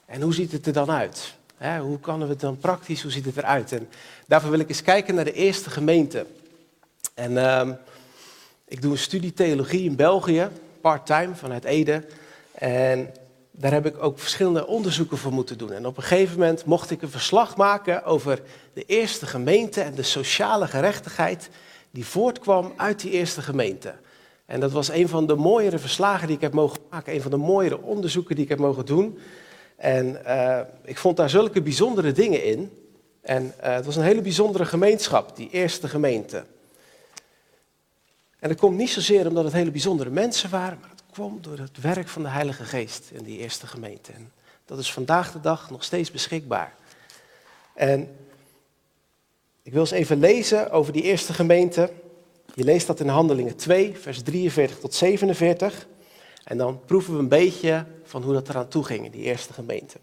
En 0.07 0.23
hoe 0.23 0.35
ziet 0.35 0.53
het 0.53 0.67
er 0.67 0.73
dan 0.73 0.91
uit? 0.91 1.39
Hoe 1.61 2.01
kunnen 2.01 2.27
we 2.27 2.33
het 2.33 2.41
dan 2.41 2.59
praktisch, 2.59 3.03
hoe 3.03 3.11
ziet 3.11 3.25
het 3.25 3.37
eruit? 3.37 3.73
En 3.73 3.89
daarvoor 4.27 4.51
wil 4.51 4.61
ik 4.61 4.69
eens 4.69 4.83
kijken 4.83 5.15
naar 5.15 5.25
de 5.25 5.33
eerste 5.33 5.71
gemeente. 5.71 6.27
En 7.15 7.33
uh, 7.33 7.69
ik 8.65 8.83
doe 8.83 8.93
een 8.93 8.99
studie 8.99 9.33
theologie 9.33 9.85
in 9.85 9.97
België, 9.97 10.49
part-time 10.81 11.35
vanuit 11.35 11.65
Ede. 11.65 12.05
En 12.53 13.11
daar 13.51 13.73
heb 13.73 13.87
ik 13.87 14.03
ook 14.03 14.19
verschillende 14.19 14.67
onderzoeken 14.67 15.19
voor 15.19 15.33
moeten 15.33 15.59
doen. 15.59 15.73
En 15.73 15.87
op 15.87 15.97
een 15.97 16.03
gegeven 16.03 16.39
moment 16.39 16.65
mocht 16.65 16.91
ik 16.91 17.03
een 17.03 17.11
verslag 17.11 17.57
maken 17.57 18.05
over 18.05 18.43
de 18.73 18.85
eerste 18.85 19.27
gemeente 19.27 19.81
en 19.81 19.95
de 19.95 20.03
sociale 20.03 20.67
gerechtigheid 20.67 21.51
die 21.91 22.07
voortkwam 22.07 22.73
uit 22.77 23.01
die 23.01 23.11
eerste 23.11 23.43
gemeente. 23.43 23.95
En 24.47 24.61
dat 24.61 24.73
was 24.73 24.89
een 24.89 25.09
van 25.09 25.27
de 25.27 25.35
mooiere 25.35 25.79
verslagen 25.79 26.27
die 26.27 26.37
ik 26.37 26.43
heb 26.43 26.53
mogen 26.53 26.79
maken, 26.91 27.15
een 27.15 27.23
van 27.23 27.31
de 27.31 27.37
mooiere 27.37 27.83
onderzoeken 27.83 28.35
die 28.35 28.45
ik 28.45 28.51
heb 28.51 28.59
mogen 28.59 28.87
doen. 28.87 29.19
En 29.81 30.21
uh, 30.27 30.61
ik 30.85 30.99
vond 30.99 31.17
daar 31.17 31.31
zulke 31.31 31.63
bijzondere 31.63 32.13
dingen 32.13 32.45
in. 32.45 32.73
En 33.21 33.45
uh, 33.45 33.75
het 33.75 33.85
was 33.85 33.97
een 33.97 34.03
hele 34.03 34.21
bijzondere 34.21 34.65
gemeenschap, 34.65 35.37
die 35.37 35.51
eerste 35.51 35.89
gemeente. 35.89 36.45
En 38.39 38.49
dat 38.49 38.59
komt 38.59 38.77
niet 38.77 38.91
zozeer 38.91 39.27
omdat 39.27 39.45
het 39.45 39.53
hele 39.53 39.71
bijzondere 39.71 40.11
mensen 40.11 40.51
waren, 40.51 40.79
maar 40.81 40.91
het 40.91 41.03
kwam 41.13 41.39
door 41.41 41.59
het 41.59 41.81
werk 41.81 42.09
van 42.09 42.23
de 42.23 42.29
Heilige 42.29 42.65
Geest 42.65 43.11
in 43.13 43.25
die 43.25 43.39
eerste 43.39 43.67
gemeente. 43.67 44.13
En 44.13 44.33
dat 44.65 44.79
is 44.79 44.93
vandaag 44.93 45.33
de 45.33 45.41
dag 45.41 45.71
nog 45.71 45.85
steeds 45.85 46.11
beschikbaar. 46.11 46.75
En 47.75 48.17
ik 49.63 49.73
wil 49.73 49.81
eens 49.81 49.91
even 49.91 50.19
lezen 50.19 50.71
over 50.71 50.93
die 50.93 51.03
eerste 51.03 51.33
gemeente. 51.33 51.93
Je 52.55 52.65
leest 52.65 52.87
dat 52.87 53.01
in 53.01 53.09
Handelingen 53.09 53.57
2, 53.57 53.97
vers 53.99 54.23
43 54.23 54.79
tot 54.79 54.95
47. 54.95 55.87
En 56.45 56.57
dan 56.57 56.81
proeven 56.85 57.13
we 57.13 57.19
een 57.19 57.29
beetje 57.29 57.87
van 58.03 58.23
hoe 58.23 58.33
dat 58.33 58.49
eraan 58.49 58.69
toe 58.69 58.85
ging 58.85 59.05
in 59.05 59.11
die 59.11 59.23
eerste 59.23 59.53
gemeente. 59.53 59.99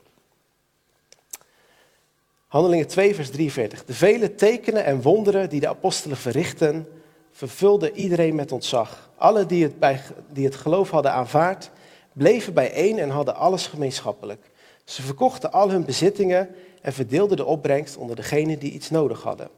Handelingen 2.48 2.88
2, 2.88 3.16
vers 3.16 3.30
43. 3.30 3.86
De 3.86 3.94
vele 3.94 4.36
tekenen 4.36 4.86
en 4.86 5.02
wonderen 5.02 5.50
die 5.50 5.60
de 5.60 5.68
apostelen 5.68 6.18
verrichten, 6.18 6.88
vervulden 7.32 7.96
iedereen 7.96 8.36
met 8.36 8.52
ontzag. 8.52 9.10
Alle 9.18 9.46
die 9.46 9.64
het, 9.64 9.80
bij, 9.80 10.02
die 10.30 10.46
het 10.46 10.56
geloof 10.56 10.90
hadden 10.90 11.12
aanvaard, 11.12 11.70
bleven 12.14 12.54
bijeen 12.54 13.00
en 13.00 13.10
hadden 13.10 13.36
alles 13.36 13.68
gemeenschappelijk. 13.68 14.50
Ze 14.84 15.02
verkochten 15.02 15.52
al 15.52 15.70
hun 15.70 15.86
bezittingen 15.86 16.50
en 16.82 16.94
verdeelden 16.94 17.38
de 17.38 17.46
opbrengst 17.46 17.98
onder 17.98 18.16
degenen 18.16 18.60
die 18.60 18.72
iets 18.72 18.90
nodig 18.90 19.22
hadden. 19.24 19.50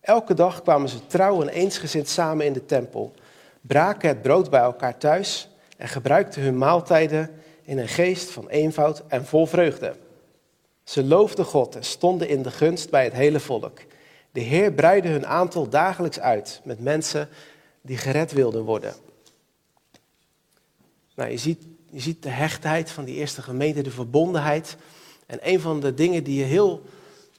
Elke 0.00 0.34
dag 0.34 0.62
kwamen 0.62 0.88
ze 0.88 1.06
trouw 1.06 1.42
en 1.42 1.48
eensgezind 1.48 2.08
samen 2.08 2.46
in 2.46 2.52
de 2.52 2.66
tempel, 2.66 3.12
braken 3.60 4.08
het 4.08 4.22
brood 4.22 4.50
bij 4.50 4.60
elkaar 4.60 4.98
thuis 4.98 5.48
en 5.78 5.88
gebruikten 5.88 6.42
hun 6.42 6.58
maaltijden 6.58 7.30
in 7.62 7.78
een 7.78 7.88
geest 7.88 8.30
van 8.30 8.48
eenvoud 8.48 9.02
en 9.08 9.24
vol 9.24 9.46
vreugde. 9.46 9.96
Ze 10.84 11.04
loofden 11.04 11.44
God 11.44 11.76
en 11.76 11.84
stonden 11.84 12.28
in 12.28 12.42
de 12.42 12.50
gunst 12.50 12.90
bij 12.90 13.04
het 13.04 13.12
hele 13.12 13.40
volk. 13.40 13.78
De 14.30 14.40
Heer 14.40 14.72
breidde 14.72 15.08
hun 15.08 15.26
aantal 15.26 15.68
dagelijks 15.68 16.20
uit 16.20 16.60
met 16.64 16.80
mensen 16.80 17.28
die 17.80 17.96
gered 17.96 18.32
wilden 18.32 18.64
worden. 18.64 18.94
Nou, 21.14 21.30
je 21.30 21.36
ziet, 21.36 21.62
je 21.90 22.00
ziet 22.00 22.22
de 22.22 22.28
hechtheid 22.28 22.90
van 22.90 23.04
die 23.04 23.14
eerste 23.14 23.42
gemeente, 23.42 23.82
de 23.82 23.90
verbondenheid. 23.90 24.76
En 25.26 25.38
een 25.42 25.60
van 25.60 25.80
de 25.80 25.94
dingen 25.94 26.24
die 26.24 26.44
heel 26.44 26.82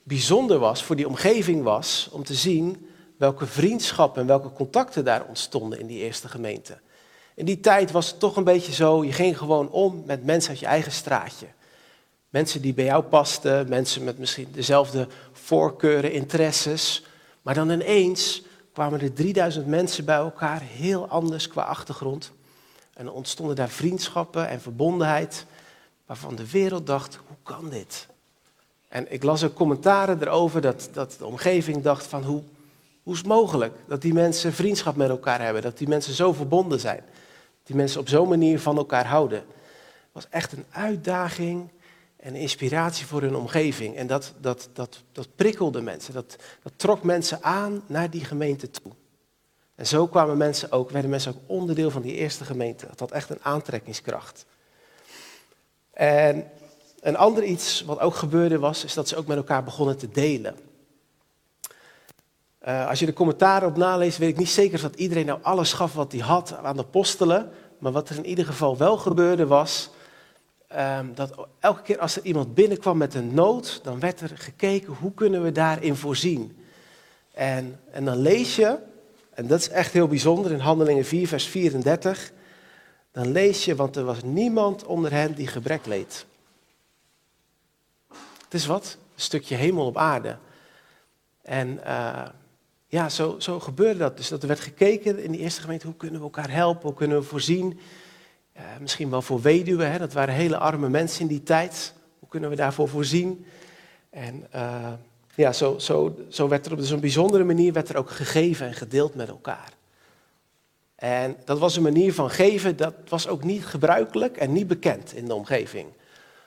bijzonder 0.03 0.59
was 0.59 0.83
voor 0.83 0.95
die 0.95 1.07
omgeving 1.07 1.63
was 1.63 2.09
om 2.11 2.23
te 2.23 2.33
zien 2.33 2.89
welke 3.17 3.45
vriendschappen 3.45 4.21
en 4.21 4.27
welke 4.27 4.51
contacten 4.51 5.05
daar 5.05 5.25
ontstonden 5.25 5.79
in 5.79 5.87
die 5.87 6.03
eerste 6.03 6.27
gemeente. 6.27 6.77
In 7.39 7.45
die 7.45 7.59
tijd 7.59 7.91
was 7.91 8.07
het 8.07 8.19
toch 8.19 8.35
een 8.35 8.43
beetje 8.43 8.73
zo, 8.73 9.03
je 9.05 9.11
ging 9.11 9.37
gewoon 9.37 9.69
om 9.69 10.03
met 10.05 10.25
mensen 10.25 10.49
uit 10.49 10.59
je 10.59 10.65
eigen 10.65 10.91
straatje. 10.91 11.45
Mensen 12.29 12.61
die 12.61 12.73
bij 12.73 12.85
jou 12.85 13.03
pasten, 13.03 13.69
mensen 13.69 14.03
met 14.03 14.17
misschien 14.17 14.47
dezelfde 14.51 15.07
voorkeuren, 15.31 16.11
interesses. 16.11 17.05
Maar 17.41 17.53
dan 17.53 17.69
ineens 17.69 18.41
kwamen 18.73 19.01
er 19.01 19.13
3000 19.13 19.67
mensen 19.67 20.05
bij 20.05 20.15
elkaar, 20.15 20.61
heel 20.61 21.07
anders 21.07 21.47
qua 21.47 21.61
achtergrond. 21.61 22.31
En 22.93 23.09
ontstonden 23.09 23.55
daar 23.55 23.69
vriendschappen 23.69 24.47
en 24.47 24.61
verbondenheid, 24.61 25.45
waarvan 26.05 26.35
de 26.35 26.49
wereld 26.49 26.87
dacht, 26.87 27.19
hoe 27.27 27.37
kan 27.43 27.69
dit? 27.69 28.07
En 28.87 29.13
ik 29.13 29.23
las 29.23 29.43
ook 29.43 29.53
commentaren 29.53 30.21
erover 30.21 30.61
dat, 30.61 30.89
dat 30.93 31.15
de 31.19 31.25
omgeving 31.25 31.83
dacht 31.83 32.05
van, 32.05 32.23
hoe, 32.23 32.43
hoe 33.03 33.13
is 33.13 33.19
het 33.19 33.27
mogelijk 33.27 33.73
dat 33.87 34.01
die 34.01 34.13
mensen 34.13 34.53
vriendschap 34.53 34.95
met 34.95 35.09
elkaar 35.09 35.41
hebben, 35.41 35.61
dat 35.61 35.77
die 35.77 35.87
mensen 35.87 36.13
zo 36.13 36.33
verbonden 36.33 36.79
zijn, 36.79 37.03
die 37.69 37.77
mensen 37.77 37.99
op 37.99 38.09
zo'n 38.09 38.29
manier 38.29 38.59
van 38.59 38.77
elkaar 38.77 39.05
houden. 39.05 39.37
Het 39.37 40.11
was 40.11 40.27
echt 40.29 40.51
een 40.51 40.65
uitdaging 40.69 41.69
en 42.17 42.35
inspiratie 42.35 43.05
voor 43.05 43.21
hun 43.21 43.35
omgeving. 43.35 43.95
En 43.95 44.07
dat, 44.07 44.33
dat, 44.41 44.69
dat, 44.73 45.03
dat 45.11 45.27
prikkelde 45.35 45.81
mensen, 45.81 46.13
dat, 46.13 46.35
dat 46.63 46.71
trok 46.75 47.03
mensen 47.03 47.43
aan 47.43 47.83
naar 47.85 48.09
die 48.09 48.25
gemeente 48.25 48.69
toe. 48.69 48.91
En 49.75 49.87
zo 49.87 50.07
kwamen 50.07 50.37
mensen 50.37 50.71
ook, 50.71 50.89
werden 50.89 51.09
mensen 51.09 51.35
ook 51.35 51.41
onderdeel 51.45 51.91
van 51.91 52.01
die 52.01 52.13
eerste 52.13 52.45
gemeente. 52.45 52.87
Dat 52.87 52.99
had 52.99 53.11
echt 53.11 53.29
een 53.29 53.43
aantrekkingskracht. 53.43 54.45
En 55.91 56.51
een 56.99 57.17
ander 57.17 57.43
iets 57.43 57.81
wat 57.81 57.99
ook 57.99 58.15
gebeurde 58.15 58.59
was, 58.59 58.83
is 58.83 58.93
dat 58.93 59.07
ze 59.07 59.15
ook 59.15 59.27
met 59.27 59.37
elkaar 59.37 59.63
begonnen 59.63 59.97
te 59.97 60.09
delen. 60.09 60.55
Uh, 62.69 62.87
als 62.87 62.99
je 62.99 63.05
de 63.05 63.13
commentaren 63.13 63.67
op 63.67 63.77
naleest, 63.77 64.17
weet 64.17 64.29
ik 64.29 64.37
niet 64.37 64.49
zeker 64.49 64.81
dat 64.81 64.95
iedereen 64.95 65.25
nou 65.25 65.39
alles 65.41 65.73
gaf 65.73 65.93
wat 65.93 66.11
hij 66.11 66.21
had 66.21 66.57
aan 66.63 66.75
de 66.75 66.81
apostelen. 66.81 67.51
Maar 67.77 67.91
wat 67.91 68.09
er 68.09 68.17
in 68.17 68.25
ieder 68.25 68.45
geval 68.45 68.77
wel 68.77 68.97
gebeurde 68.97 69.47
was, 69.47 69.89
um, 70.77 71.15
dat 71.15 71.47
elke 71.59 71.81
keer 71.81 71.99
als 71.99 72.15
er 72.15 72.23
iemand 72.23 72.53
binnenkwam 72.53 72.97
met 72.97 73.13
een 73.13 73.33
nood, 73.33 73.79
dan 73.83 73.99
werd 73.99 74.21
er 74.21 74.31
gekeken 74.33 74.93
hoe 74.93 75.13
kunnen 75.13 75.43
we 75.43 75.51
daarin 75.51 75.95
voorzien. 75.95 76.57
En, 77.33 77.79
en 77.91 78.05
dan 78.05 78.17
lees 78.17 78.55
je, 78.55 78.77
en 79.33 79.47
dat 79.47 79.59
is 79.59 79.69
echt 79.69 79.93
heel 79.93 80.07
bijzonder 80.07 80.51
in 80.51 80.59
Handelingen 80.59 81.05
4, 81.05 81.27
vers 81.27 81.47
34, 81.47 82.31
dan 83.11 83.31
lees 83.31 83.65
je, 83.65 83.75
want 83.75 83.95
er 83.95 84.03
was 84.03 84.23
niemand 84.23 84.85
onder 84.85 85.11
hen 85.11 85.33
die 85.33 85.47
gebrek 85.47 85.85
leed. 85.85 86.25
Het 88.43 88.53
is 88.53 88.65
wat, 88.65 88.97
een 89.15 89.21
stukje 89.21 89.55
hemel 89.55 89.85
op 89.85 89.97
aarde. 89.97 90.37
En 91.41 91.79
uh, 91.85 92.25
ja, 92.91 93.09
zo, 93.09 93.35
zo 93.39 93.59
gebeurde 93.59 93.99
dat. 93.99 94.17
Dus 94.17 94.27
dat 94.27 94.41
er 94.41 94.47
werd 94.47 94.59
gekeken 94.59 95.23
in 95.23 95.31
die 95.31 95.41
eerste 95.41 95.61
gemeente, 95.61 95.85
hoe 95.85 95.95
kunnen 95.95 96.19
we 96.19 96.25
elkaar 96.25 96.51
helpen, 96.51 96.87
hoe 96.87 96.97
kunnen 96.97 97.17
we 97.17 97.23
voorzien. 97.23 97.79
Misschien 98.79 99.09
wel 99.09 99.21
voor 99.21 99.41
weduwen, 99.41 99.91
hè? 99.91 99.97
dat 99.97 100.13
waren 100.13 100.33
hele 100.33 100.57
arme 100.57 100.89
mensen 100.89 101.21
in 101.21 101.27
die 101.27 101.43
tijd. 101.43 101.93
Hoe 102.19 102.29
kunnen 102.29 102.49
we 102.49 102.55
daarvoor 102.55 102.87
voorzien? 102.87 103.45
En 104.09 104.47
uh, 104.55 104.93
ja, 105.35 105.53
zo, 105.53 105.77
zo, 105.79 106.15
zo 106.29 106.47
werd 106.47 106.65
er 106.65 106.71
op 106.71 106.79
zo'n 106.81 106.99
bijzondere 106.99 107.43
manier 107.43 107.73
werd 107.73 107.89
er 107.89 107.97
ook 107.97 108.09
gegeven 108.09 108.67
en 108.67 108.73
gedeeld 108.73 109.15
met 109.15 109.27
elkaar. 109.27 109.71
En 110.95 111.35
dat 111.45 111.59
was 111.59 111.75
een 111.75 111.83
manier 111.83 112.13
van 112.13 112.29
geven, 112.29 112.77
dat 112.77 112.93
was 113.07 113.27
ook 113.27 113.43
niet 113.43 113.65
gebruikelijk 113.65 114.37
en 114.37 114.53
niet 114.53 114.67
bekend 114.67 115.13
in 115.13 115.25
de 115.25 115.33
omgeving. 115.33 115.87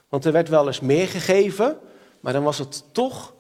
Want 0.08 0.24
er 0.24 0.32
werd 0.32 0.48
wel 0.48 0.66
eens 0.66 0.80
meer 0.80 1.08
gegeven, 1.08 1.78
maar 2.20 2.32
dan 2.32 2.42
was 2.42 2.58
het 2.58 2.84
toch 2.92 3.34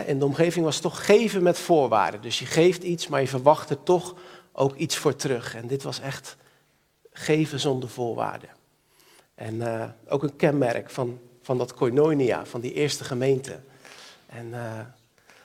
in 0.00 0.18
de 0.18 0.24
omgeving 0.24 0.64
was 0.64 0.80
toch 0.80 1.04
geven 1.04 1.42
met 1.42 1.58
voorwaarden. 1.58 2.20
Dus 2.20 2.38
je 2.38 2.46
geeft 2.46 2.82
iets, 2.82 3.08
maar 3.08 3.20
je 3.20 3.28
verwacht 3.28 3.70
er 3.70 3.82
toch 3.82 4.14
ook 4.52 4.76
iets 4.76 4.96
voor 4.96 5.16
terug. 5.16 5.54
En 5.54 5.66
dit 5.66 5.82
was 5.82 6.00
echt 6.00 6.36
geven 7.12 7.60
zonder 7.60 7.88
voorwaarden. 7.88 8.48
En 9.34 9.54
uh, 9.54 9.84
ook 10.08 10.22
een 10.22 10.36
kenmerk 10.36 10.90
van, 10.90 11.20
van 11.42 11.58
dat 11.58 11.74
koinonia, 11.74 12.46
van 12.46 12.60
die 12.60 12.72
eerste 12.72 13.04
gemeente. 13.04 13.60
En 14.26 14.48
uh, 14.48 14.78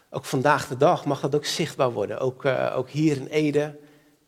ook 0.10 0.26
vandaag 0.26 0.68
de 0.68 0.78
dag 0.78 1.06
mag 1.06 1.20
dat 1.20 1.36
ook 1.36 1.46
zichtbaar 1.46 1.92
worden. 1.92 2.20
Ook, 2.20 2.46
uh, 2.46 2.74
ook 2.76 2.90
hier 2.90 3.16
in 3.16 3.28
Ede. 3.28 3.80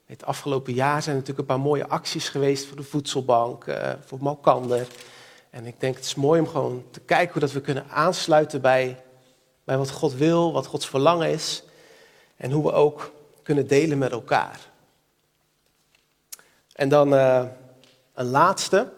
Het 0.05 0.25
afgelopen 0.25 0.73
jaar 0.73 1.01
zijn 1.01 1.15
er 1.15 1.21
natuurlijk 1.21 1.49
een 1.49 1.55
paar 1.55 1.65
mooie 1.65 1.87
acties 1.87 2.29
geweest 2.29 2.65
voor 2.65 2.77
de 2.77 2.83
voedselbank, 2.83 3.65
voor 4.05 4.17
Malkander. 4.21 4.87
En 5.49 5.65
ik 5.65 5.79
denk 5.79 5.95
het 5.95 6.05
is 6.05 6.15
mooi 6.15 6.39
om 6.39 6.47
gewoon 6.47 6.83
te 6.91 6.99
kijken 6.99 7.31
hoe 7.31 7.41
dat 7.41 7.51
we 7.51 7.61
kunnen 7.61 7.89
aansluiten 7.89 8.61
bij 8.61 9.03
bij 9.69 9.77
wat 9.77 9.91
God 9.91 10.13
wil, 10.13 10.53
wat 10.53 10.65
Gods 10.65 10.87
verlangen 10.87 11.29
is 11.29 11.63
en 12.37 12.51
hoe 12.51 12.63
we 12.63 12.71
ook 12.71 13.11
kunnen 13.43 13.67
delen 13.67 13.97
met 13.97 14.11
elkaar. 14.11 14.59
En 16.73 16.89
dan 16.89 17.13
uh, 17.13 17.43
een 18.13 18.25
laatste, 18.25 18.91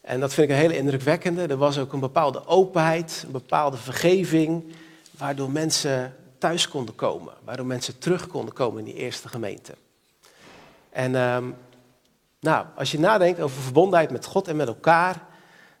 en 0.00 0.20
dat 0.20 0.34
vind 0.34 0.48
ik 0.48 0.54
een 0.54 0.60
hele 0.60 0.76
indrukwekkende. 0.76 1.46
Er 1.46 1.56
was 1.56 1.78
ook 1.78 1.92
een 1.92 2.00
bepaalde 2.00 2.46
openheid, 2.46 3.22
een 3.26 3.32
bepaalde 3.32 3.76
vergeving, 3.76 4.72
waardoor 5.10 5.50
mensen 5.50 6.16
thuis 6.38 6.68
konden 6.68 6.94
komen, 6.94 7.32
waardoor 7.44 7.66
mensen 7.66 7.98
terug 7.98 8.26
konden 8.26 8.54
komen 8.54 8.78
in 8.78 8.84
die 8.84 9.02
eerste 9.02 9.28
gemeente. 9.28 9.74
En 10.90 11.14
um, 11.14 11.56
Nou, 12.40 12.66
als 12.76 12.90
je 12.90 12.98
nadenkt 12.98 13.40
over 13.40 13.62
verbondenheid 13.62 14.10
met 14.10 14.24
God 14.24 14.48
en 14.48 14.56
met 14.56 14.68
elkaar, 14.68 15.24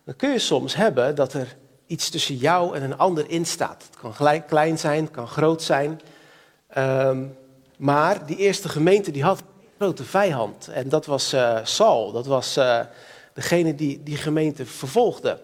dan 0.04 0.16
kun 0.16 0.30
je 0.30 0.38
soms 0.38 0.74
hebben 0.74 1.14
dat 1.14 1.32
er 1.32 1.56
iets 1.88 2.10
tussen 2.10 2.36
jou 2.36 2.76
en 2.76 2.82
een 2.82 2.98
ander 2.98 3.30
in 3.30 3.46
staat. 3.46 3.84
Het 3.90 4.00
kan 4.00 4.14
gelijk, 4.14 4.46
klein 4.46 4.78
zijn, 4.78 5.04
het 5.04 5.12
kan 5.12 5.28
groot 5.28 5.62
zijn. 5.62 6.00
Ehm, 6.68 7.24
maar 7.76 8.26
die 8.26 8.36
eerste 8.36 8.68
gemeente 8.68 9.10
die 9.10 9.22
had 9.22 9.38
een 9.38 9.46
grote 9.78 10.04
vijand. 10.04 10.68
En 10.68 10.88
dat 10.88 11.06
was 11.06 11.34
uh, 11.34 11.58
Saul. 11.62 12.12
Dat 12.12 12.26
was 12.26 12.56
uh, 12.56 12.80
degene 13.32 13.74
die 13.74 14.02
die 14.02 14.16
gemeente 14.16 14.66
vervolgde. 14.66 15.40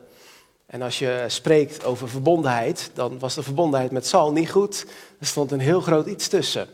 En 0.67 0.83
als 0.83 0.99
je 0.99 1.25
spreekt 1.27 1.85
over 1.85 2.09
verbondenheid, 2.09 2.91
dan 2.95 3.19
was 3.19 3.35
de 3.35 3.43
verbondenheid 3.43 3.91
met 3.91 4.07
Saul 4.07 4.33
niet 4.33 4.51
goed. 4.51 4.87
Er 5.21 5.27
stond 5.27 5.51
een 5.51 5.61
heel 5.61 5.81
groot 5.81 6.07
iets 6.07 6.29
tussen. 6.29 6.69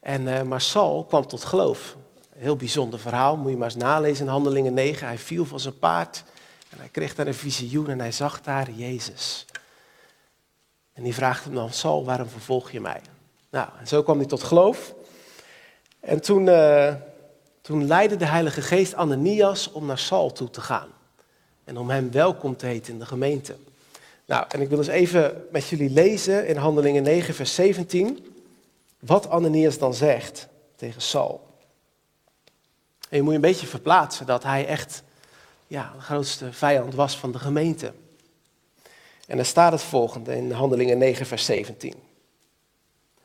En, 0.00 0.22
uh, 0.22 0.42
maar 0.42 0.60
Saul 0.60 1.04
kwam 1.04 1.26
tot 1.26 1.44
geloof. 1.44 1.96
Heel 2.36 2.56
bijzonder 2.56 2.98
verhaal, 2.98 3.36
moet 3.36 3.50
je 3.50 3.56
maar 3.56 3.68
eens 3.68 3.82
nalezen 3.82 4.24
in 4.24 4.30
Handelingen 4.30 4.74
9. 4.74 5.06
Hij 5.06 5.18
viel 5.18 5.44
van 5.44 5.60
zijn 5.60 5.78
paard 5.78 6.24
en 6.72 6.78
hij 6.78 6.88
kreeg 6.88 7.14
daar 7.14 7.26
een 7.26 7.34
visioen 7.34 7.88
en 7.88 7.98
hij 7.98 8.12
zag 8.12 8.40
daar 8.40 8.70
Jezus. 8.70 9.46
En 10.92 11.02
die 11.02 11.14
vraagt 11.14 11.44
hem 11.44 11.54
dan, 11.54 11.72
Saul, 11.72 12.04
waarom 12.04 12.28
vervolg 12.28 12.70
je 12.70 12.80
mij? 12.80 13.00
Nou, 13.50 13.68
en 13.78 13.86
zo 13.86 14.02
kwam 14.02 14.18
hij 14.18 14.26
tot 14.26 14.42
geloof. 14.42 14.94
En 16.00 16.20
toen, 16.20 16.46
uh, 16.46 16.94
toen 17.60 17.86
leidde 17.86 18.16
de 18.16 18.26
Heilige 18.26 18.62
Geest 18.62 18.94
Ananias 18.94 19.72
om 19.72 19.86
naar 19.86 19.98
Saul 19.98 20.32
toe 20.32 20.50
te 20.50 20.60
gaan. 20.60 20.88
En 21.64 21.78
om 21.78 21.90
hem 21.90 22.10
welkom 22.10 22.56
te 22.56 22.66
heten 22.66 22.92
in 22.92 22.98
de 22.98 23.06
gemeente. 23.06 23.56
Nou, 24.26 24.44
en 24.48 24.60
ik 24.60 24.68
wil 24.68 24.78
eens 24.78 24.86
even 24.86 25.46
met 25.50 25.68
jullie 25.68 25.90
lezen 25.90 26.46
in 26.46 26.56
Handelingen 26.56 27.02
9, 27.02 27.34
vers 27.34 27.54
17. 27.54 28.34
Wat 28.98 29.28
Ananias 29.28 29.78
dan 29.78 29.94
zegt 29.94 30.48
tegen 30.76 31.02
Saul. 31.02 31.46
En 33.08 33.16
je 33.16 33.22
moet 33.22 33.30
je 33.30 33.36
een 33.36 33.40
beetje 33.40 33.66
verplaatsen 33.66 34.26
dat 34.26 34.42
hij 34.42 34.66
echt 34.66 35.02
ja, 35.72 35.92
de 35.94 36.00
grootste 36.00 36.52
vijand 36.52 36.94
was 36.94 37.16
van 37.16 37.32
de 37.32 37.38
gemeente. 37.38 37.92
En 39.26 39.36
dan 39.36 39.44
staat 39.44 39.72
het 39.72 39.82
volgende 39.82 40.36
in 40.36 40.50
Handelingen 40.50 40.98
9, 40.98 41.26
vers 41.26 41.44
17. 41.44 41.94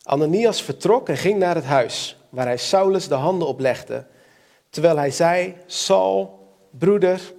Ananias 0.03 0.63
vertrok 0.63 1.09
en 1.09 1.17
ging 1.17 1.39
naar 1.39 1.55
het 1.55 1.63
huis, 1.63 2.17
waar 2.29 2.45
hij 2.45 2.57
Saulus 2.57 3.07
de 3.07 3.15
handen 3.15 3.47
oplegde, 3.47 4.05
terwijl 4.69 4.97
hij 4.97 5.11
zei, 5.11 5.55
Saul, 5.65 6.47
broeder, 6.69 7.33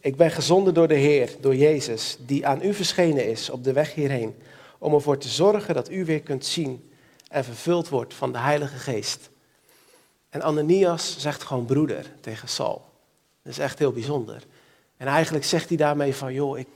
ik 0.00 0.16
ben 0.16 0.30
gezonden 0.30 0.74
door 0.74 0.88
de 0.88 0.94
Heer, 0.94 1.30
door 1.40 1.56
Jezus, 1.56 2.16
die 2.20 2.46
aan 2.46 2.62
u 2.62 2.74
verschenen 2.74 3.30
is 3.30 3.50
op 3.50 3.64
de 3.64 3.72
weg 3.72 3.94
hierheen, 3.94 4.36
om 4.78 4.94
ervoor 4.94 5.18
te 5.18 5.28
zorgen 5.28 5.74
dat 5.74 5.90
u 5.90 6.04
weer 6.04 6.20
kunt 6.20 6.46
zien 6.46 6.90
en 7.28 7.44
vervuld 7.44 7.88
wordt 7.88 8.14
van 8.14 8.32
de 8.32 8.38
Heilige 8.38 8.76
Geest. 8.76 9.30
En 10.28 10.42
Ananias 10.42 11.18
zegt 11.18 11.42
gewoon 11.42 11.64
broeder 11.64 12.06
tegen 12.20 12.48
Saul. 12.48 12.84
Dat 13.42 13.52
is 13.52 13.58
echt 13.58 13.78
heel 13.78 13.92
bijzonder. 13.92 14.42
En 14.96 15.06
eigenlijk 15.06 15.44
zegt 15.44 15.68
hij 15.68 15.76
daarmee 15.76 16.14
van, 16.14 16.32
joh, 16.32 16.58
ik, 16.58 16.68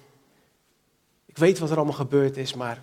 ik 1.27 1.39
weet 1.39 1.59
wat 1.59 1.71
er 1.71 1.77
allemaal 1.77 1.95
gebeurd 1.95 2.37
is, 2.37 2.55
maar 2.55 2.83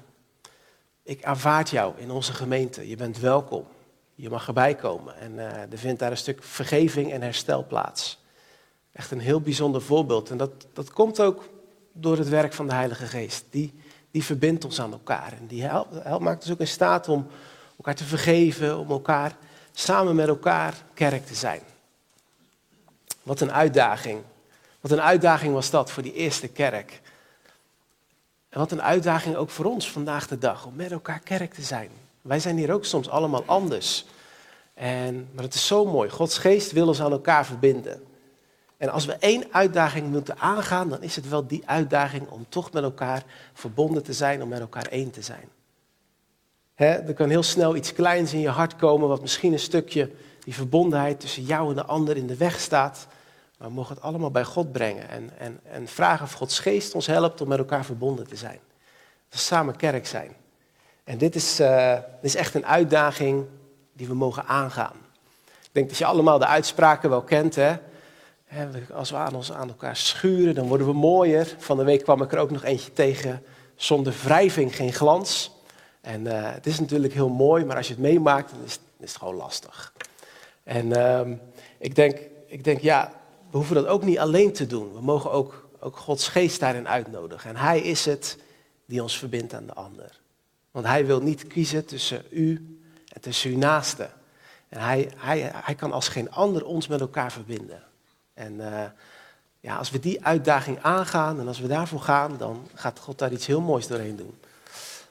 ik 1.04 1.24
aanvaard 1.24 1.70
jou 1.70 1.94
in 1.98 2.12
onze 2.12 2.34
gemeente. 2.34 2.88
Je 2.88 2.96
bent 2.96 3.20
welkom. 3.20 3.66
Je 4.16 4.30
mag 4.30 4.48
erbij 4.48 4.76
komen. 4.76 5.18
En 5.18 5.32
uh, 5.32 5.44
er 5.46 5.78
vindt 5.78 6.00
daar 6.00 6.12
een 6.12 6.18
stuk 6.18 6.44
vergeving 6.44 7.12
en 7.12 7.22
herstel 7.22 7.66
plaats. 7.66 8.24
Echt 8.92 9.12
een 9.12 9.20
heel 9.20 9.42
bijzonder 9.42 9.82
voorbeeld. 9.82 10.30
En 10.30 10.38
dat, 10.38 10.52
dat 10.74 10.92
komt 10.92 11.22
ook 11.22 11.50
door 11.92 12.18
het 12.18 12.30
werk 12.30 12.54
van 12.54 12.68
de 12.68 12.74
Heilige 12.74 13.06
Geest. 13.06 13.46
Die, 13.50 13.74
die 14.12 14.24
verbindt 14.24 14.66
ons 14.66 14.82
aan 14.82 14.92
elkaar. 14.92 15.34
En 15.40 15.48
die 15.48 15.64
helpt, 15.64 16.04
helpt, 16.04 16.24
maakt 16.24 16.42
ons 16.44 16.52
ook 16.52 16.60
in 16.60 16.68
staat 16.68 17.08
om 17.08 17.28
elkaar 17.78 17.96
te 17.96 18.04
vergeven, 18.04 18.78
om 18.78 18.90
elkaar 18.90 19.38
samen 19.72 20.16
met 20.16 20.28
elkaar 20.28 20.74
kerk 20.94 21.26
te 21.26 21.36
zijn. 21.36 21.62
Wat 23.24 23.40
een 23.40 23.52
uitdaging. 23.52 24.22
Wat 24.86 24.98
een 24.98 25.04
uitdaging 25.04 25.54
was 25.54 25.70
dat 25.70 25.92
voor 25.92 26.04
die 26.04 26.14
eerste 26.14 26.48
kerk. 26.48 27.02
En 28.50 28.60
wat 28.60 28.72
een 28.72 28.82
uitdaging 28.82 29.36
ook 29.36 29.50
voor 29.50 29.66
ons 29.66 29.92
vandaag 29.92 30.28
de 30.28 30.38
dag, 30.38 30.66
om 30.66 30.76
met 30.76 30.92
elkaar 30.92 31.20
kerk 31.20 31.54
te 31.54 31.62
zijn. 31.62 31.90
Wij 32.22 32.40
zijn 32.40 32.58
hier 32.58 32.74
ook 32.74 32.86
soms 32.86 33.10
allemaal 33.10 33.44
anders. 33.46 34.06
En, 34.74 35.30
maar 35.34 35.44
het 35.44 35.54
is 35.54 35.68
zo 35.68 35.86
mooi. 35.86 36.10
Gods 36.10 36.38
geest 36.38 36.72
wil 36.72 36.88
ons 36.88 37.02
aan 37.02 37.12
elkaar 37.12 37.46
verbinden. 37.46 38.04
En 38.78 38.90
als 38.90 39.06
we 39.06 39.14
één 39.14 39.44
uitdaging 39.52 40.08
moeten 40.08 40.40
aangaan, 40.40 40.90
dan 40.90 41.04
is 41.04 41.16
het 41.16 41.30
wel 41.30 41.48
die 41.48 41.64
uitdaging 41.66 42.30
om 42.30 42.46
toch 42.50 42.72
met 42.72 42.84
elkaar 42.84 43.24
verbonden 43.54 44.04
te 44.04 44.14
zijn, 44.14 44.42
om 44.42 44.50
met 44.50 44.60
elkaar 44.60 44.88
één 44.88 45.12
te 45.12 45.22
zijn. 45.22 45.50
er 46.76 47.14
kan 47.14 47.30
heel 47.30 47.44
snel 47.44 47.76
iets 47.76 47.94
kleins 47.94 48.34
in 48.34 48.40
je 48.40 48.50
hart 48.50 48.76
komen, 48.76 49.08
wat 49.08 49.22
misschien 49.22 49.54
een 49.54 49.60
stukje 49.60 50.12
die 50.44 50.54
verbondenheid 50.54 51.20
tussen 51.20 51.44
jou 51.44 51.70
en 51.70 51.76
de 51.76 51.86
ander 51.86 52.18
in 52.18 52.28
de 52.28 52.38
weg 52.38 52.60
staat. 52.60 53.08
Maar 53.58 53.68
we 53.68 53.74
mogen 53.74 53.96
het 53.96 54.04
allemaal 54.04 54.32
bij 54.32 54.44
God 54.44 54.72
brengen 54.72 55.10
en, 55.10 55.30
en, 55.38 55.60
en 55.64 55.88
vragen 55.88 56.26
of 56.26 56.32
Gods 56.32 56.60
geest 56.60 56.96
ons 56.96 57.08
helpt 57.08 57.42
om 57.42 57.48
met 57.48 57.58
elkaar 57.58 57.86
verbonden 57.86 58.28
te 58.28 58.36
zijn. 58.36 58.60
Dat 59.30 59.30
we 59.30 59.38
samen 59.38 59.76
kerk 59.76 60.08
zijn. 60.08 60.36
En 61.04 61.18
dit 61.18 61.36
is, 61.36 61.60
uh, 61.60 61.94
dit 61.94 62.04
is 62.22 62.36
echt 62.36 62.54
een 62.54 62.66
uitdaging 62.66 63.46
die 63.94 64.08
we 64.08 64.14
mogen 64.14 64.46
aangaan. 64.46 64.96
Ik 65.46 65.70
denk 65.72 65.90
dat 65.90 65.98
je 65.98 66.06
allemaal 66.06 66.40
de 66.40 66.46
uitspraken 66.46 67.10
wel 67.10 67.22
kent. 67.22 67.56
Hè? 67.56 67.76
Als 68.94 69.10
we 69.10 69.16
aan 69.16 69.36
ons 69.36 69.52
aan 69.52 69.68
elkaar 69.68 69.96
schuren, 69.96 70.56
dan 70.56 70.68
worden 70.68 70.88
we 70.88 70.94
mooier. 70.94 71.56
Van 71.58 71.78
de 71.78 71.84
week 71.84 72.04
kwam 72.04 72.22
ik 72.22 72.32
er 72.32 72.40
ook 72.40 72.52
nog 72.52 72.64
eentje 72.64 72.94
tegen. 72.94 73.44
Zonder 73.76 74.14
wrijving 74.24 74.76
geen 74.76 74.94
glans. 74.94 75.52
En 76.02 76.26
uh, 76.26 76.54
het 76.54 76.66
is 76.66 76.80
natuurlijk 76.80 77.14
heel 77.14 77.30
mooi, 77.30 77.66
maar 77.66 77.78
als 77.78 77.88
je 77.88 77.94
het 77.94 78.02
meemaakt, 78.02 78.52
dan 78.52 78.60
is, 78.66 78.80
is 79.00 79.10
het 79.10 79.18
gewoon 79.18 79.36
lastig. 79.36 79.94
En 80.64 80.86
uh, 80.86 81.22
ik, 81.78 81.96
denk, 81.96 82.20
ik 82.48 82.64
denk, 82.64 82.82
ja, 82.82 83.12
we 83.56 83.62
hoeven 83.62 83.84
dat 83.84 83.88
ook 83.88 84.04
niet 84.04 84.20
alleen 84.20 84.54
te 84.54 84.68
doen. 84.68 84.94
We 84.94 85.02
mogen 85.02 85.32
ook, 85.32 85.68
ook 85.80 85.98
Gods 85.98 86.28
geest 86.28 86.60
daarin 86.60 86.88
uitnodigen. 86.88 87.50
En 87.50 87.56
Hij 87.56 87.82
is 87.82 88.06
het 88.06 88.38
die 88.86 89.02
ons 89.02 89.18
verbindt 89.18 89.54
aan 89.54 89.66
de 89.66 89.74
ander. 89.74 90.20
Want 90.72 90.86
Hij 90.86 91.06
wil 91.06 91.22
niet 91.22 91.48
kiezen 91.48 91.86
tussen 91.86 92.24
u 92.30 92.80
en 93.14 93.22
tussen 93.22 93.52
uw 93.52 93.58
naaste. 93.58 94.10
En 94.70 94.80
Hij, 94.80 95.12
hij, 95.18 95.52
hij 95.54 95.76
kan 95.76 95.92
als 95.92 96.08
geen 96.08 96.32
ander 96.32 96.66
ons 96.66 96.88
met 96.88 97.02
elkaar 97.02 97.32
verbinden. 97.32 97.84
En 98.34 98.54
uh, 98.54 98.84
ja, 99.60 99.78
als 99.78 99.90
we 99.90 100.00
die 100.00 100.26
uitdaging 100.26 100.82
aangaan 100.82 101.40
en 101.40 101.48
als 101.48 101.60
we 101.60 101.68
daarvoor 101.68 102.02
gaan, 102.02 102.38
dan 102.38 102.68
gaat 102.74 103.00
God 103.00 103.18
daar 103.18 103.32
iets 103.32 103.46
heel 103.46 103.62
moois 103.62 103.88
doorheen 103.88 104.16
doen. 104.16 104.38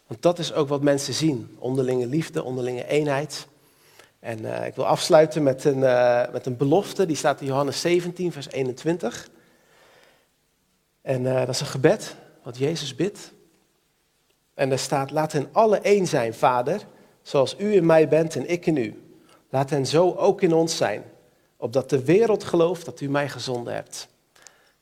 Want 0.07 0.23
dat 0.23 0.39
is 0.39 0.53
ook 0.53 0.69
wat 0.69 0.83
mensen 0.83 1.15
zien. 1.15 1.57
Onderlinge 1.59 2.07
liefde, 2.07 2.43
onderlinge 2.43 2.87
eenheid. 2.87 3.47
En 4.25 4.39
uh, 4.43 4.67
ik 4.67 4.75
wil 4.75 4.87
afsluiten 4.87 5.43
met 5.43 5.65
een, 5.65 5.79
uh, 5.79 6.23
met 6.33 6.47
een 6.47 6.57
belofte, 6.57 7.07
die 7.07 7.17
staat 7.17 7.41
in 7.41 7.47
Johannes 7.47 7.81
17, 7.81 8.33
vers 8.33 8.51
21. 8.51 9.29
En 11.03 11.23
uh, 11.23 11.35
dat 11.35 11.49
is 11.49 11.61
een 11.61 11.67
gebed 11.67 12.17
wat 12.43 12.57
Jezus 12.57 12.95
bidt. 12.95 13.33
En 14.55 14.69
daar 14.69 14.79
staat, 14.79 15.11
laat 15.11 15.33
hen 15.33 15.49
alle 15.53 15.79
één 15.79 16.07
zijn, 16.07 16.35
Vader, 16.35 16.81
zoals 17.23 17.57
u 17.59 17.75
in 17.75 17.87
mij 17.87 18.09
bent 18.09 18.37
en 18.37 18.51
ik 18.51 18.67
in 18.67 18.77
u. 18.77 19.03
Laat 19.51 19.71
hen 19.71 19.87
zo 19.87 20.15
ook 20.15 20.43
in 20.43 20.53
ons 20.53 20.77
zijn, 20.77 21.05
opdat 21.57 21.91
de 21.91 22.05
wereld 22.05 22.45
gelooft 22.45 22.85
dat 22.85 23.01
u 23.01 23.09
mij 23.09 23.29
gezonden 23.29 23.75
hebt. 23.75 24.09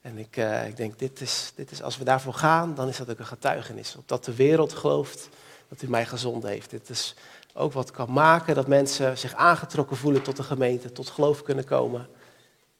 En 0.00 0.18
ik, 0.18 0.36
ik 0.66 0.76
denk, 0.76 0.98
dit 0.98 1.20
is, 1.20 1.52
dit 1.54 1.70
is, 1.70 1.82
als 1.82 1.98
we 1.98 2.04
daarvoor 2.04 2.34
gaan, 2.34 2.74
dan 2.74 2.88
is 2.88 2.96
dat 2.96 3.10
ook 3.10 3.18
een 3.18 3.26
getuigenis. 3.26 3.96
Opdat 3.96 4.24
de 4.24 4.34
wereld 4.34 4.72
gelooft 4.72 5.28
dat 5.68 5.82
u 5.82 5.88
mij 5.88 6.06
gezonden 6.06 6.50
heeft. 6.50 6.70
Dit 6.70 6.88
is 6.88 7.14
ook 7.54 7.72
wat 7.72 7.90
kan 7.90 8.12
maken 8.12 8.54
dat 8.54 8.66
mensen 8.66 9.18
zich 9.18 9.34
aangetrokken 9.34 9.96
voelen 9.96 10.22
tot 10.22 10.36
de 10.36 10.42
gemeente, 10.42 10.92
tot 10.92 11.08
geloof 11.08 11.42
kunnen 11.42 11.64
komen, 11.64 12.08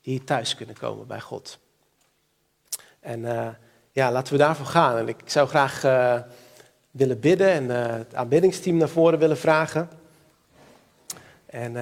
hier 0.01 0.25
thuis 0.25 0.55
kunnen 0.55 0.79
komen 0.79 1.07
bij 1.07 1.21
God. 1.21 1.59
En 3.01 3.21
uh, 3.21 3.49
ja, 3.91 4.13
laten 4.13 4.33
we 4.33 4.39
daarvoor 4.39 4.67
gaan. 4.67 4.97
En 4.97 5.09
ik 5.09 5.17
zou 5.25 5.49
graag 5.49 5.85
uh, 5.85 6.19
willen 6.91 7.21
bidden 7.21 7.49
en 7.49 7.65
uh, 7.65 7.87
het 7.87 8.15
aanbiddingsteam 8.15 8.77
naar 8.77 8.89
voren 8.89 9.19
willen 9.19 9.39
vragen. 9.39 9.91
En 11.47 11.73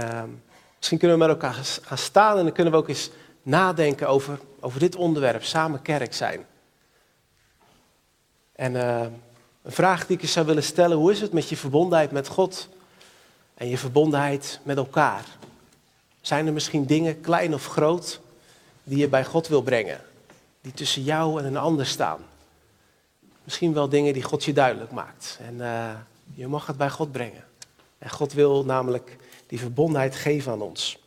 misschien 0.77 0.99
kunnen 0.99 1.19
we 1.19 1.25
met 1.25 1.33
elkaar 1.33 1.65
gaan 1.83 1.99
staan 1.99 2.39
en 2.39 2.45
dan 2.45 2.53
kunnen 2.53 2.73
we 2.73 2.79
ook 2.79 2.89
eens 2.89 3.11
nadenken 3.43 4.09
over, 4.09 4.39
over 4.61 4.81
dit 4.81 4.97
onderwerp, 4.97 5.43
samen 5.45 5.83
kerk 5.83 6.15
zijn. 6.15 6.47
En 8.53 8.75
een 8.75 9.73
vraag 9.73 10.07
die 10.07 10.17
ik 10.17 10.23
eens 10.23 10.33
zou 10.33 10.47
willen 10.47 10.63
stellen, 10.63 10.97
hoe 10.97 11.13
is 11.13 11.21
het 11.21 11.33
met 11.33 11.49
je 11.49 11.57
verbondenheid 11.57 12.11
met 12.11 12.29
God? 12.29 12.69
En 13.61 13.69
je 13.69 13.79
verbondenheid 13.79 14.61
met 14.63 14.77
elkaar. 14.77 15.25
Zijn 16.21 16.47
er 16.47 16.53
misschien 16.53 16.87
dingen, 16.87 17.21
klein 17.21 17.55
of 17.55 17.67
groot, 17.67 18.21
die 18.85 18.99
je 18.99 19.09
bij 19.09 19.25
God 19.25 19.49
wil 19.49 19.63
brengen? 19.63 20.01
Die 20.61 20.73
tussen 20.73 21.03
jou 21.03 21.39
en 21.41 21.45
een 21.45 21.57
ander 21.57 21.87
staan. 21.87 22.21
Misschien 23.45 23.73
wel 23.73 23.89
dingen 23.89 24.13
die 24.13 24.23
God 24.23 24.45
je 24.45 24.53
duidelijk 24.53 24.91
maakt. 24.91 25.39
En 25.47 25.55
uh, 25.55 25.91
je 26.35 26.47
mag 26.47 26.67
het 26.67 26.77
bij 26.77 26.91
God 26.91 27.13
brengen. 27.13 27.45
En 27.99 28.11
God 28.11 28.33
wil 28.33 28.65
namelijk 28.65 29.17
die 29.47 29.59
verbondenheid 29.59 30.17
geven 30.17 30.53
aan 30.53 30.63
ons. 30.63 30.99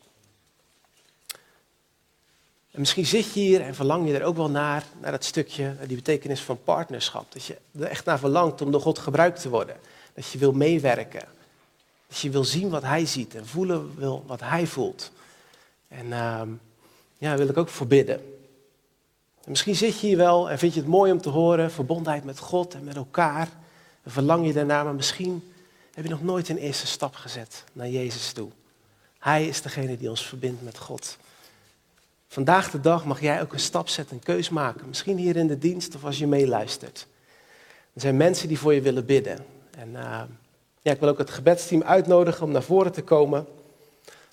En 2.71 2.79
misschien 2.79 3.05
zit 3.05 3.33
je 3.33 3.39
hier 3.39 3.61
en 3.61 3.75
verlang 3.75 4.07
je 4.07 4.17
er 4.17 4.25
ook 4.25 4.35
wel 4.35 4.49
naar, 4.49 4.83
naar 5.01 5.11
dat 5.11 5.23
stukje, 5.23 5.75
die 5.87 5.95
betekenis 5.95 6.41
van 6.41 6.63
partnerschap. 6.63 7.31
Dat 7.31 7.45
je 7.45 7.57
er 7.79 7.83
echt 7.83 8.05
naar 8.05 8.19
verlangt 8.19 8.61
om 8.61 8.71
door 8.71 8.81
God 8.81 8.99
gebruikt 8.99 9.41
te 9.41 9.49
worden. 9.49 9.75
Dat 10.13 10.31
je 10.31 10.37
wil 10.37 10.51
meewerken. 10.51 11.41
Dat 12.13 12.21
je 12.21 12.29
wil 12.29 12.43
zien 12.43 12.69
wat 12.69 12.83
hij 12.83 13.05
ziet 13.05 13.35
en 13.35 13.47
voelen 13.47 13.95
wil 13.95 14.23
wat 14.27 14.39
hij 14.39 14.67
voelt. 14.67 15.11
En 15.87 16.05
uh, 16.05 16.41
ja, 17.17 17.37
wil 17.37 17.47
ik 17.47 17.57
ook 17.57 17.69
voor 17.69 17.87
bidden. 17.87 18.15
En 19.43 19.49
misschien 19.49 19.75
zit 19.75 19.99
je 19.99 20.07
hier 20.07 20.17
wel 20.17 20.49
en 20.49 20.59
vind 20.59 20.73
je 20.73 20.79
het 20.79 20.89
mooi 20.89 21.11
om 21.11 21.21
te 21.21 21.29
horen, 21.29 21.71
verbondenheid 21.71 22.23
met 22.23 22.39
God 22.39 22.73
en 22.73 22.83
met 22.83 22.95
elkaar. 22.95 23.49
En 24.03 24.11
verlang 24.11 24.45
je 24.45 24.53
daarna, 24.53 24.83
maar 24.83 24.93
misschien 24.95 25.51
heb 25.93 26.03
je 26.03 26.09
nog 26.09 26.23
nooit 26.23 26.49
een 26.49 26.57
eerste 26.57 26.87
stap 26.87 27.15
gezet 27.15 27.63
naar 27.71 27.89
Jezus 27.89 28.31
toe. 28.31 28.49
Hij 29.19 29.47
is 29.47 29.61
degene 29.61 29.97
die 29.97 30.09
ons 30.09 30.27
verbindt 30.27 30.63
met 30.63 30.77
God. 30.77 31.17
Vandaag 32.27 32.71
de 32.71 32.79
dag 32.79 33.05
mag 33.05 33.21
jij 33.21 33.41
ook 33.41 33.53
een 33.53 33.59
stap 33.59 33.89
zetten, 33.89 34.15
een 34.15 34.23
keus 34.23 34.49
maken. 34.49 34.87
Misschien 34.87 35.17
hier 35.17 35.35
in 35.35 35.47
de 35.47 35.57
dienst 35.57 35.95
of 35.95 36.03
als 36.03 36.17
je 36.17 36.27
meeluistert. 36.27 37.07
Er 37.93 38.01
zijn 38.01 38.17
mensen 38.17 38.47
die 38.47 38.59
voor 38.59 38.73
je 38.73 38.81
willen 38.81 39.05
bidden. 39.05 39.45
En 39.77 39.89
uh, 39.89 40.21
ik 40.91 40.99
wil 40.99 41.09
ook 41.09 41.17
het 41.17 41.29
gebedsteam 41.29 41.83
uitnodigen 41.83 42.43
om 42.43 42.51
naar 42.51 42.63
voren 42.63 42.91
te 42.91 43.01
komen. 43.01 43.47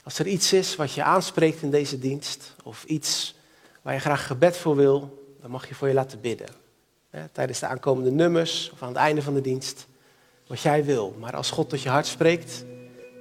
Als 0.05 0.19
er 0.19 0.27
iets 0.27 0.53
is 0.53 0.77
wat 0.77 0.93
je 0.93 1.03
aanspreekt 1.03 1.63
in 1.63 1.71
deze 1.71 1.99
dienst, 1.99 2.55
of 2.65 2.85
iets 2.85 3.35
waar 3.83 3.95
je 3.95 4.01
graag 4.01 4.27
gebed 4.27 4.57
voor 4.57 4.77
wil, 4.77 5.25
dan 5.41 5.51
mag 5.51 5.69
je 5.69 5.75
voor 5.75 5.89
je 5.89 5.95
laten 5.95 6.21
bidden. 6.21 6.49
tijdens 7.33 7.59
de 7.59 7.67
aankomende 7.67 8.11
nummers 8.11 8.71
of 8.73 8.83
aan 8.83 8.89
het 8.89 8.97
einde 8.97 9.23
van 9.23 9.35
de 9.35 9.41
dienst. 9.41 9.87
Wat 10.47 10.61
jij 10.61 10.85
wil. 10.85 11.17
Maar 11.19 11.37
als 11.37 11.51
God 11.51 11.69
tot 11.69 11.83
je 11.83 11.89
hart 11.89 12.07
spreekt, 12.07 12.65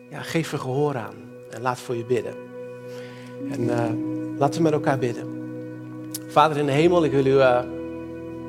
ja, 0.09 0.21
geef 0.21 0.51
er 0.51 0.59
gehoor 0.59 0.95
aan 0.95 1.15
en 1.49 1.61
laat 1.61 1.79
voor 1.79 1.95
je 1.95 2.05
bidden. 2.05 2.35
En 3.51 3.61
uh, 3.61 4.37
laten 4.39 4.55
we 4.55 4.63
met 4.63 4.73
elkaar 4.73 4.99
bidden. 4.99 5.37
Vader 6.27 6.57
in 6.57 6.65
de 6.65 6.71
hemel, 6.71 7.03
ik 7.03 7.11
wil 7.11 7.25
u, 7.25 7.33
uh, 7.33 7.63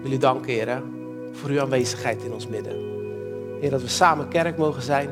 u 0.05 0.19
danken, 0.19 0.83
voor 1.33 1.51
uw 1.51 1.61
aanwezigheid 1.61 2.23
in 2.23 2.33
ons 2.33 2.47
midden. 2.47 2.90
Heer, 3.61 3.71
dat 3.71 3.83
we 3.83 3.89
samen 3.89 4.29
kerk 4.29 4.57
mogen 4.57 4.83
zijn. 4.83 5.09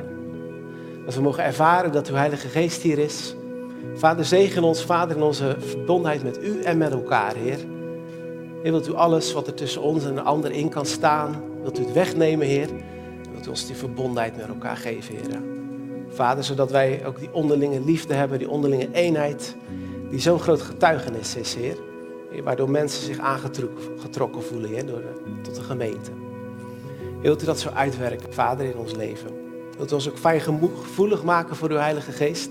Dat 1.05 1.15
we 1.15 1.21
mogen 1.21 1.45
ervaren 1.45 1.93
dat 1.93 2.09
uw 2.09 2.15
Heilige 2.15 2.49
Geest 2.49 2.83
hier 2.83 2.99
is. 2.99 3.35
Vader, 3.95 4.25
zegen 4.25 4.63
ons, 4.63 4.85
Vader, 4.85 5.17
in 5.17 5.23
onze 5.23 5.57
verbondenheid 5.59 6.23
met 6.23 6.43
u 6.43 6.63
en 6.63 6.79
met 6.79 6.93
elkaar, 6.93 7.35
Heer. 7.35 7.59
Heer, 8.63 8.73
wilt 8.73 8.89
u 8.89 8.95
alles 8.95 9.33
wat 9.33 9.47
er 9.47 9.55
tussen 9.55 9.83
ons 9.83 10.05
en 10.05 10.15
de 10.15 10.21
ander 10.21 10.51
in 10.51 10.69
kan 10.69 10.87
staan, 10.87 11.43
wilt 11.63 11.79
u 11.79 11.83
het 11.83 11.93
wegnemen, 11.93 12.47
Heer. 12.47 12.69
Wilt 13.33 13.47
u 13.47 13.51
ons 13.51 13.67
die 13.67 13.77
verbondenheid 13.77 14.37
met 14.37 14.49
elkaar 14.49 14.77
geven, 14.77 15.15
Heer. 15.15 15.43
Vader, 16.09 16.45
zodat 16.45 16.71
wij 16.71 17.07
ook 17.07 17.19
die 17.19 17.33
onderlinge 17.33 17.81
liefde 17.85 18.15
hebben, 18.15 18.39
die 18.39 18.51
onderlinge 18.51 18.89
eenheid, 18.93 19.57
die 20.11 20.21
zo'n 20.21 20.41
groot 20.41 20.63
getuigenis 20.63 21.37
is, 21.37 21.55
Heer. 21.55 21.77
Waardoor 22.45 22.71
mensen 22.71 23.05
zich 23.05 23.19
aangetrokken 23.19 24.43
voelen 24.43 24.71
Heer, 24.71 24.87
door 24.87 25.03
tot 25.43 25.55
de 25.55 25.63
gemeente. 25.63 26.11
Wilt 27.23 27.43
u 27.43 27.45
dat 27.45 27.59
zo 27.59 27.69
uitwerken, 27.69 28.33
Vader, 28.33 28.67
in 28.67 28.77
ons 28.77 28.95
leven? 28.95 29.31
Wilt 29.77 29.91
u 29.91 29.95
ons 29.95 30.09
ook 30.09 30.19
fijn 30.19 30.41
gevoelig 30.41 31.23
maken 31.23 31.57
voor 31.57 31.71
uw 31.71 31.77
Heilige 31.77 32.13
Geest? 32.13 32.51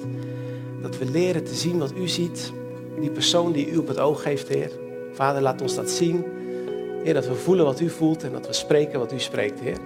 Dat 0.82 0.97
we 0.97 1.06
leren 1.06 1.43
te 1.43 1.56
zien 1.56 1.77
wat 1.77 1.93
u 1.95 2.08
ziet, 2.08 2.51
die 2.99 3.10
persoon 3.10 3.51
die 3.51 3.69
u 3.71 3.77
op 3.77 3.88
het 3.88 3.99
oog 3.99 4.23
heeft, 4.23 4.47
Heer. 4.47 4.71
Vader, 5.13 5.41
laat 5.41 5.62
ons 5.62 5.75
dat 5.75 5.89
zien. 5.89 6.25
Heer, 7.03 7.13
dat 7.13 7.27
we 7.27 7.36
voelen 7.36 7.65
wat 7.65 7.80
u 7.80 7.89
voelt 7.89 8.23
en 8.23 8.32
dat 8.32 8.47
we 8.47 8.53
spreken 8.53 8.99
wat 8.99 9.13
u 9.13 9.19
spreekt, 9.19 9.60
Heer. 9.60 9.77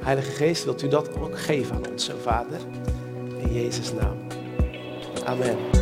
Heilige 0.00 0.30
Geest, 0.30 0.64
wilt 0.64 0.82
u 0.82 0.88
dat 0.88 1.20
ook 1.20 1.38
geven 1.38 1.74
aan 1.74 1.90
ons, 1.90 2.04
zo 2.04 2.14
Vader? 2.22 2.58
In 3.38 3.52
Jezus' 3.52 3.92
naam. 3.92 4.16
Amen. 5.24 5.81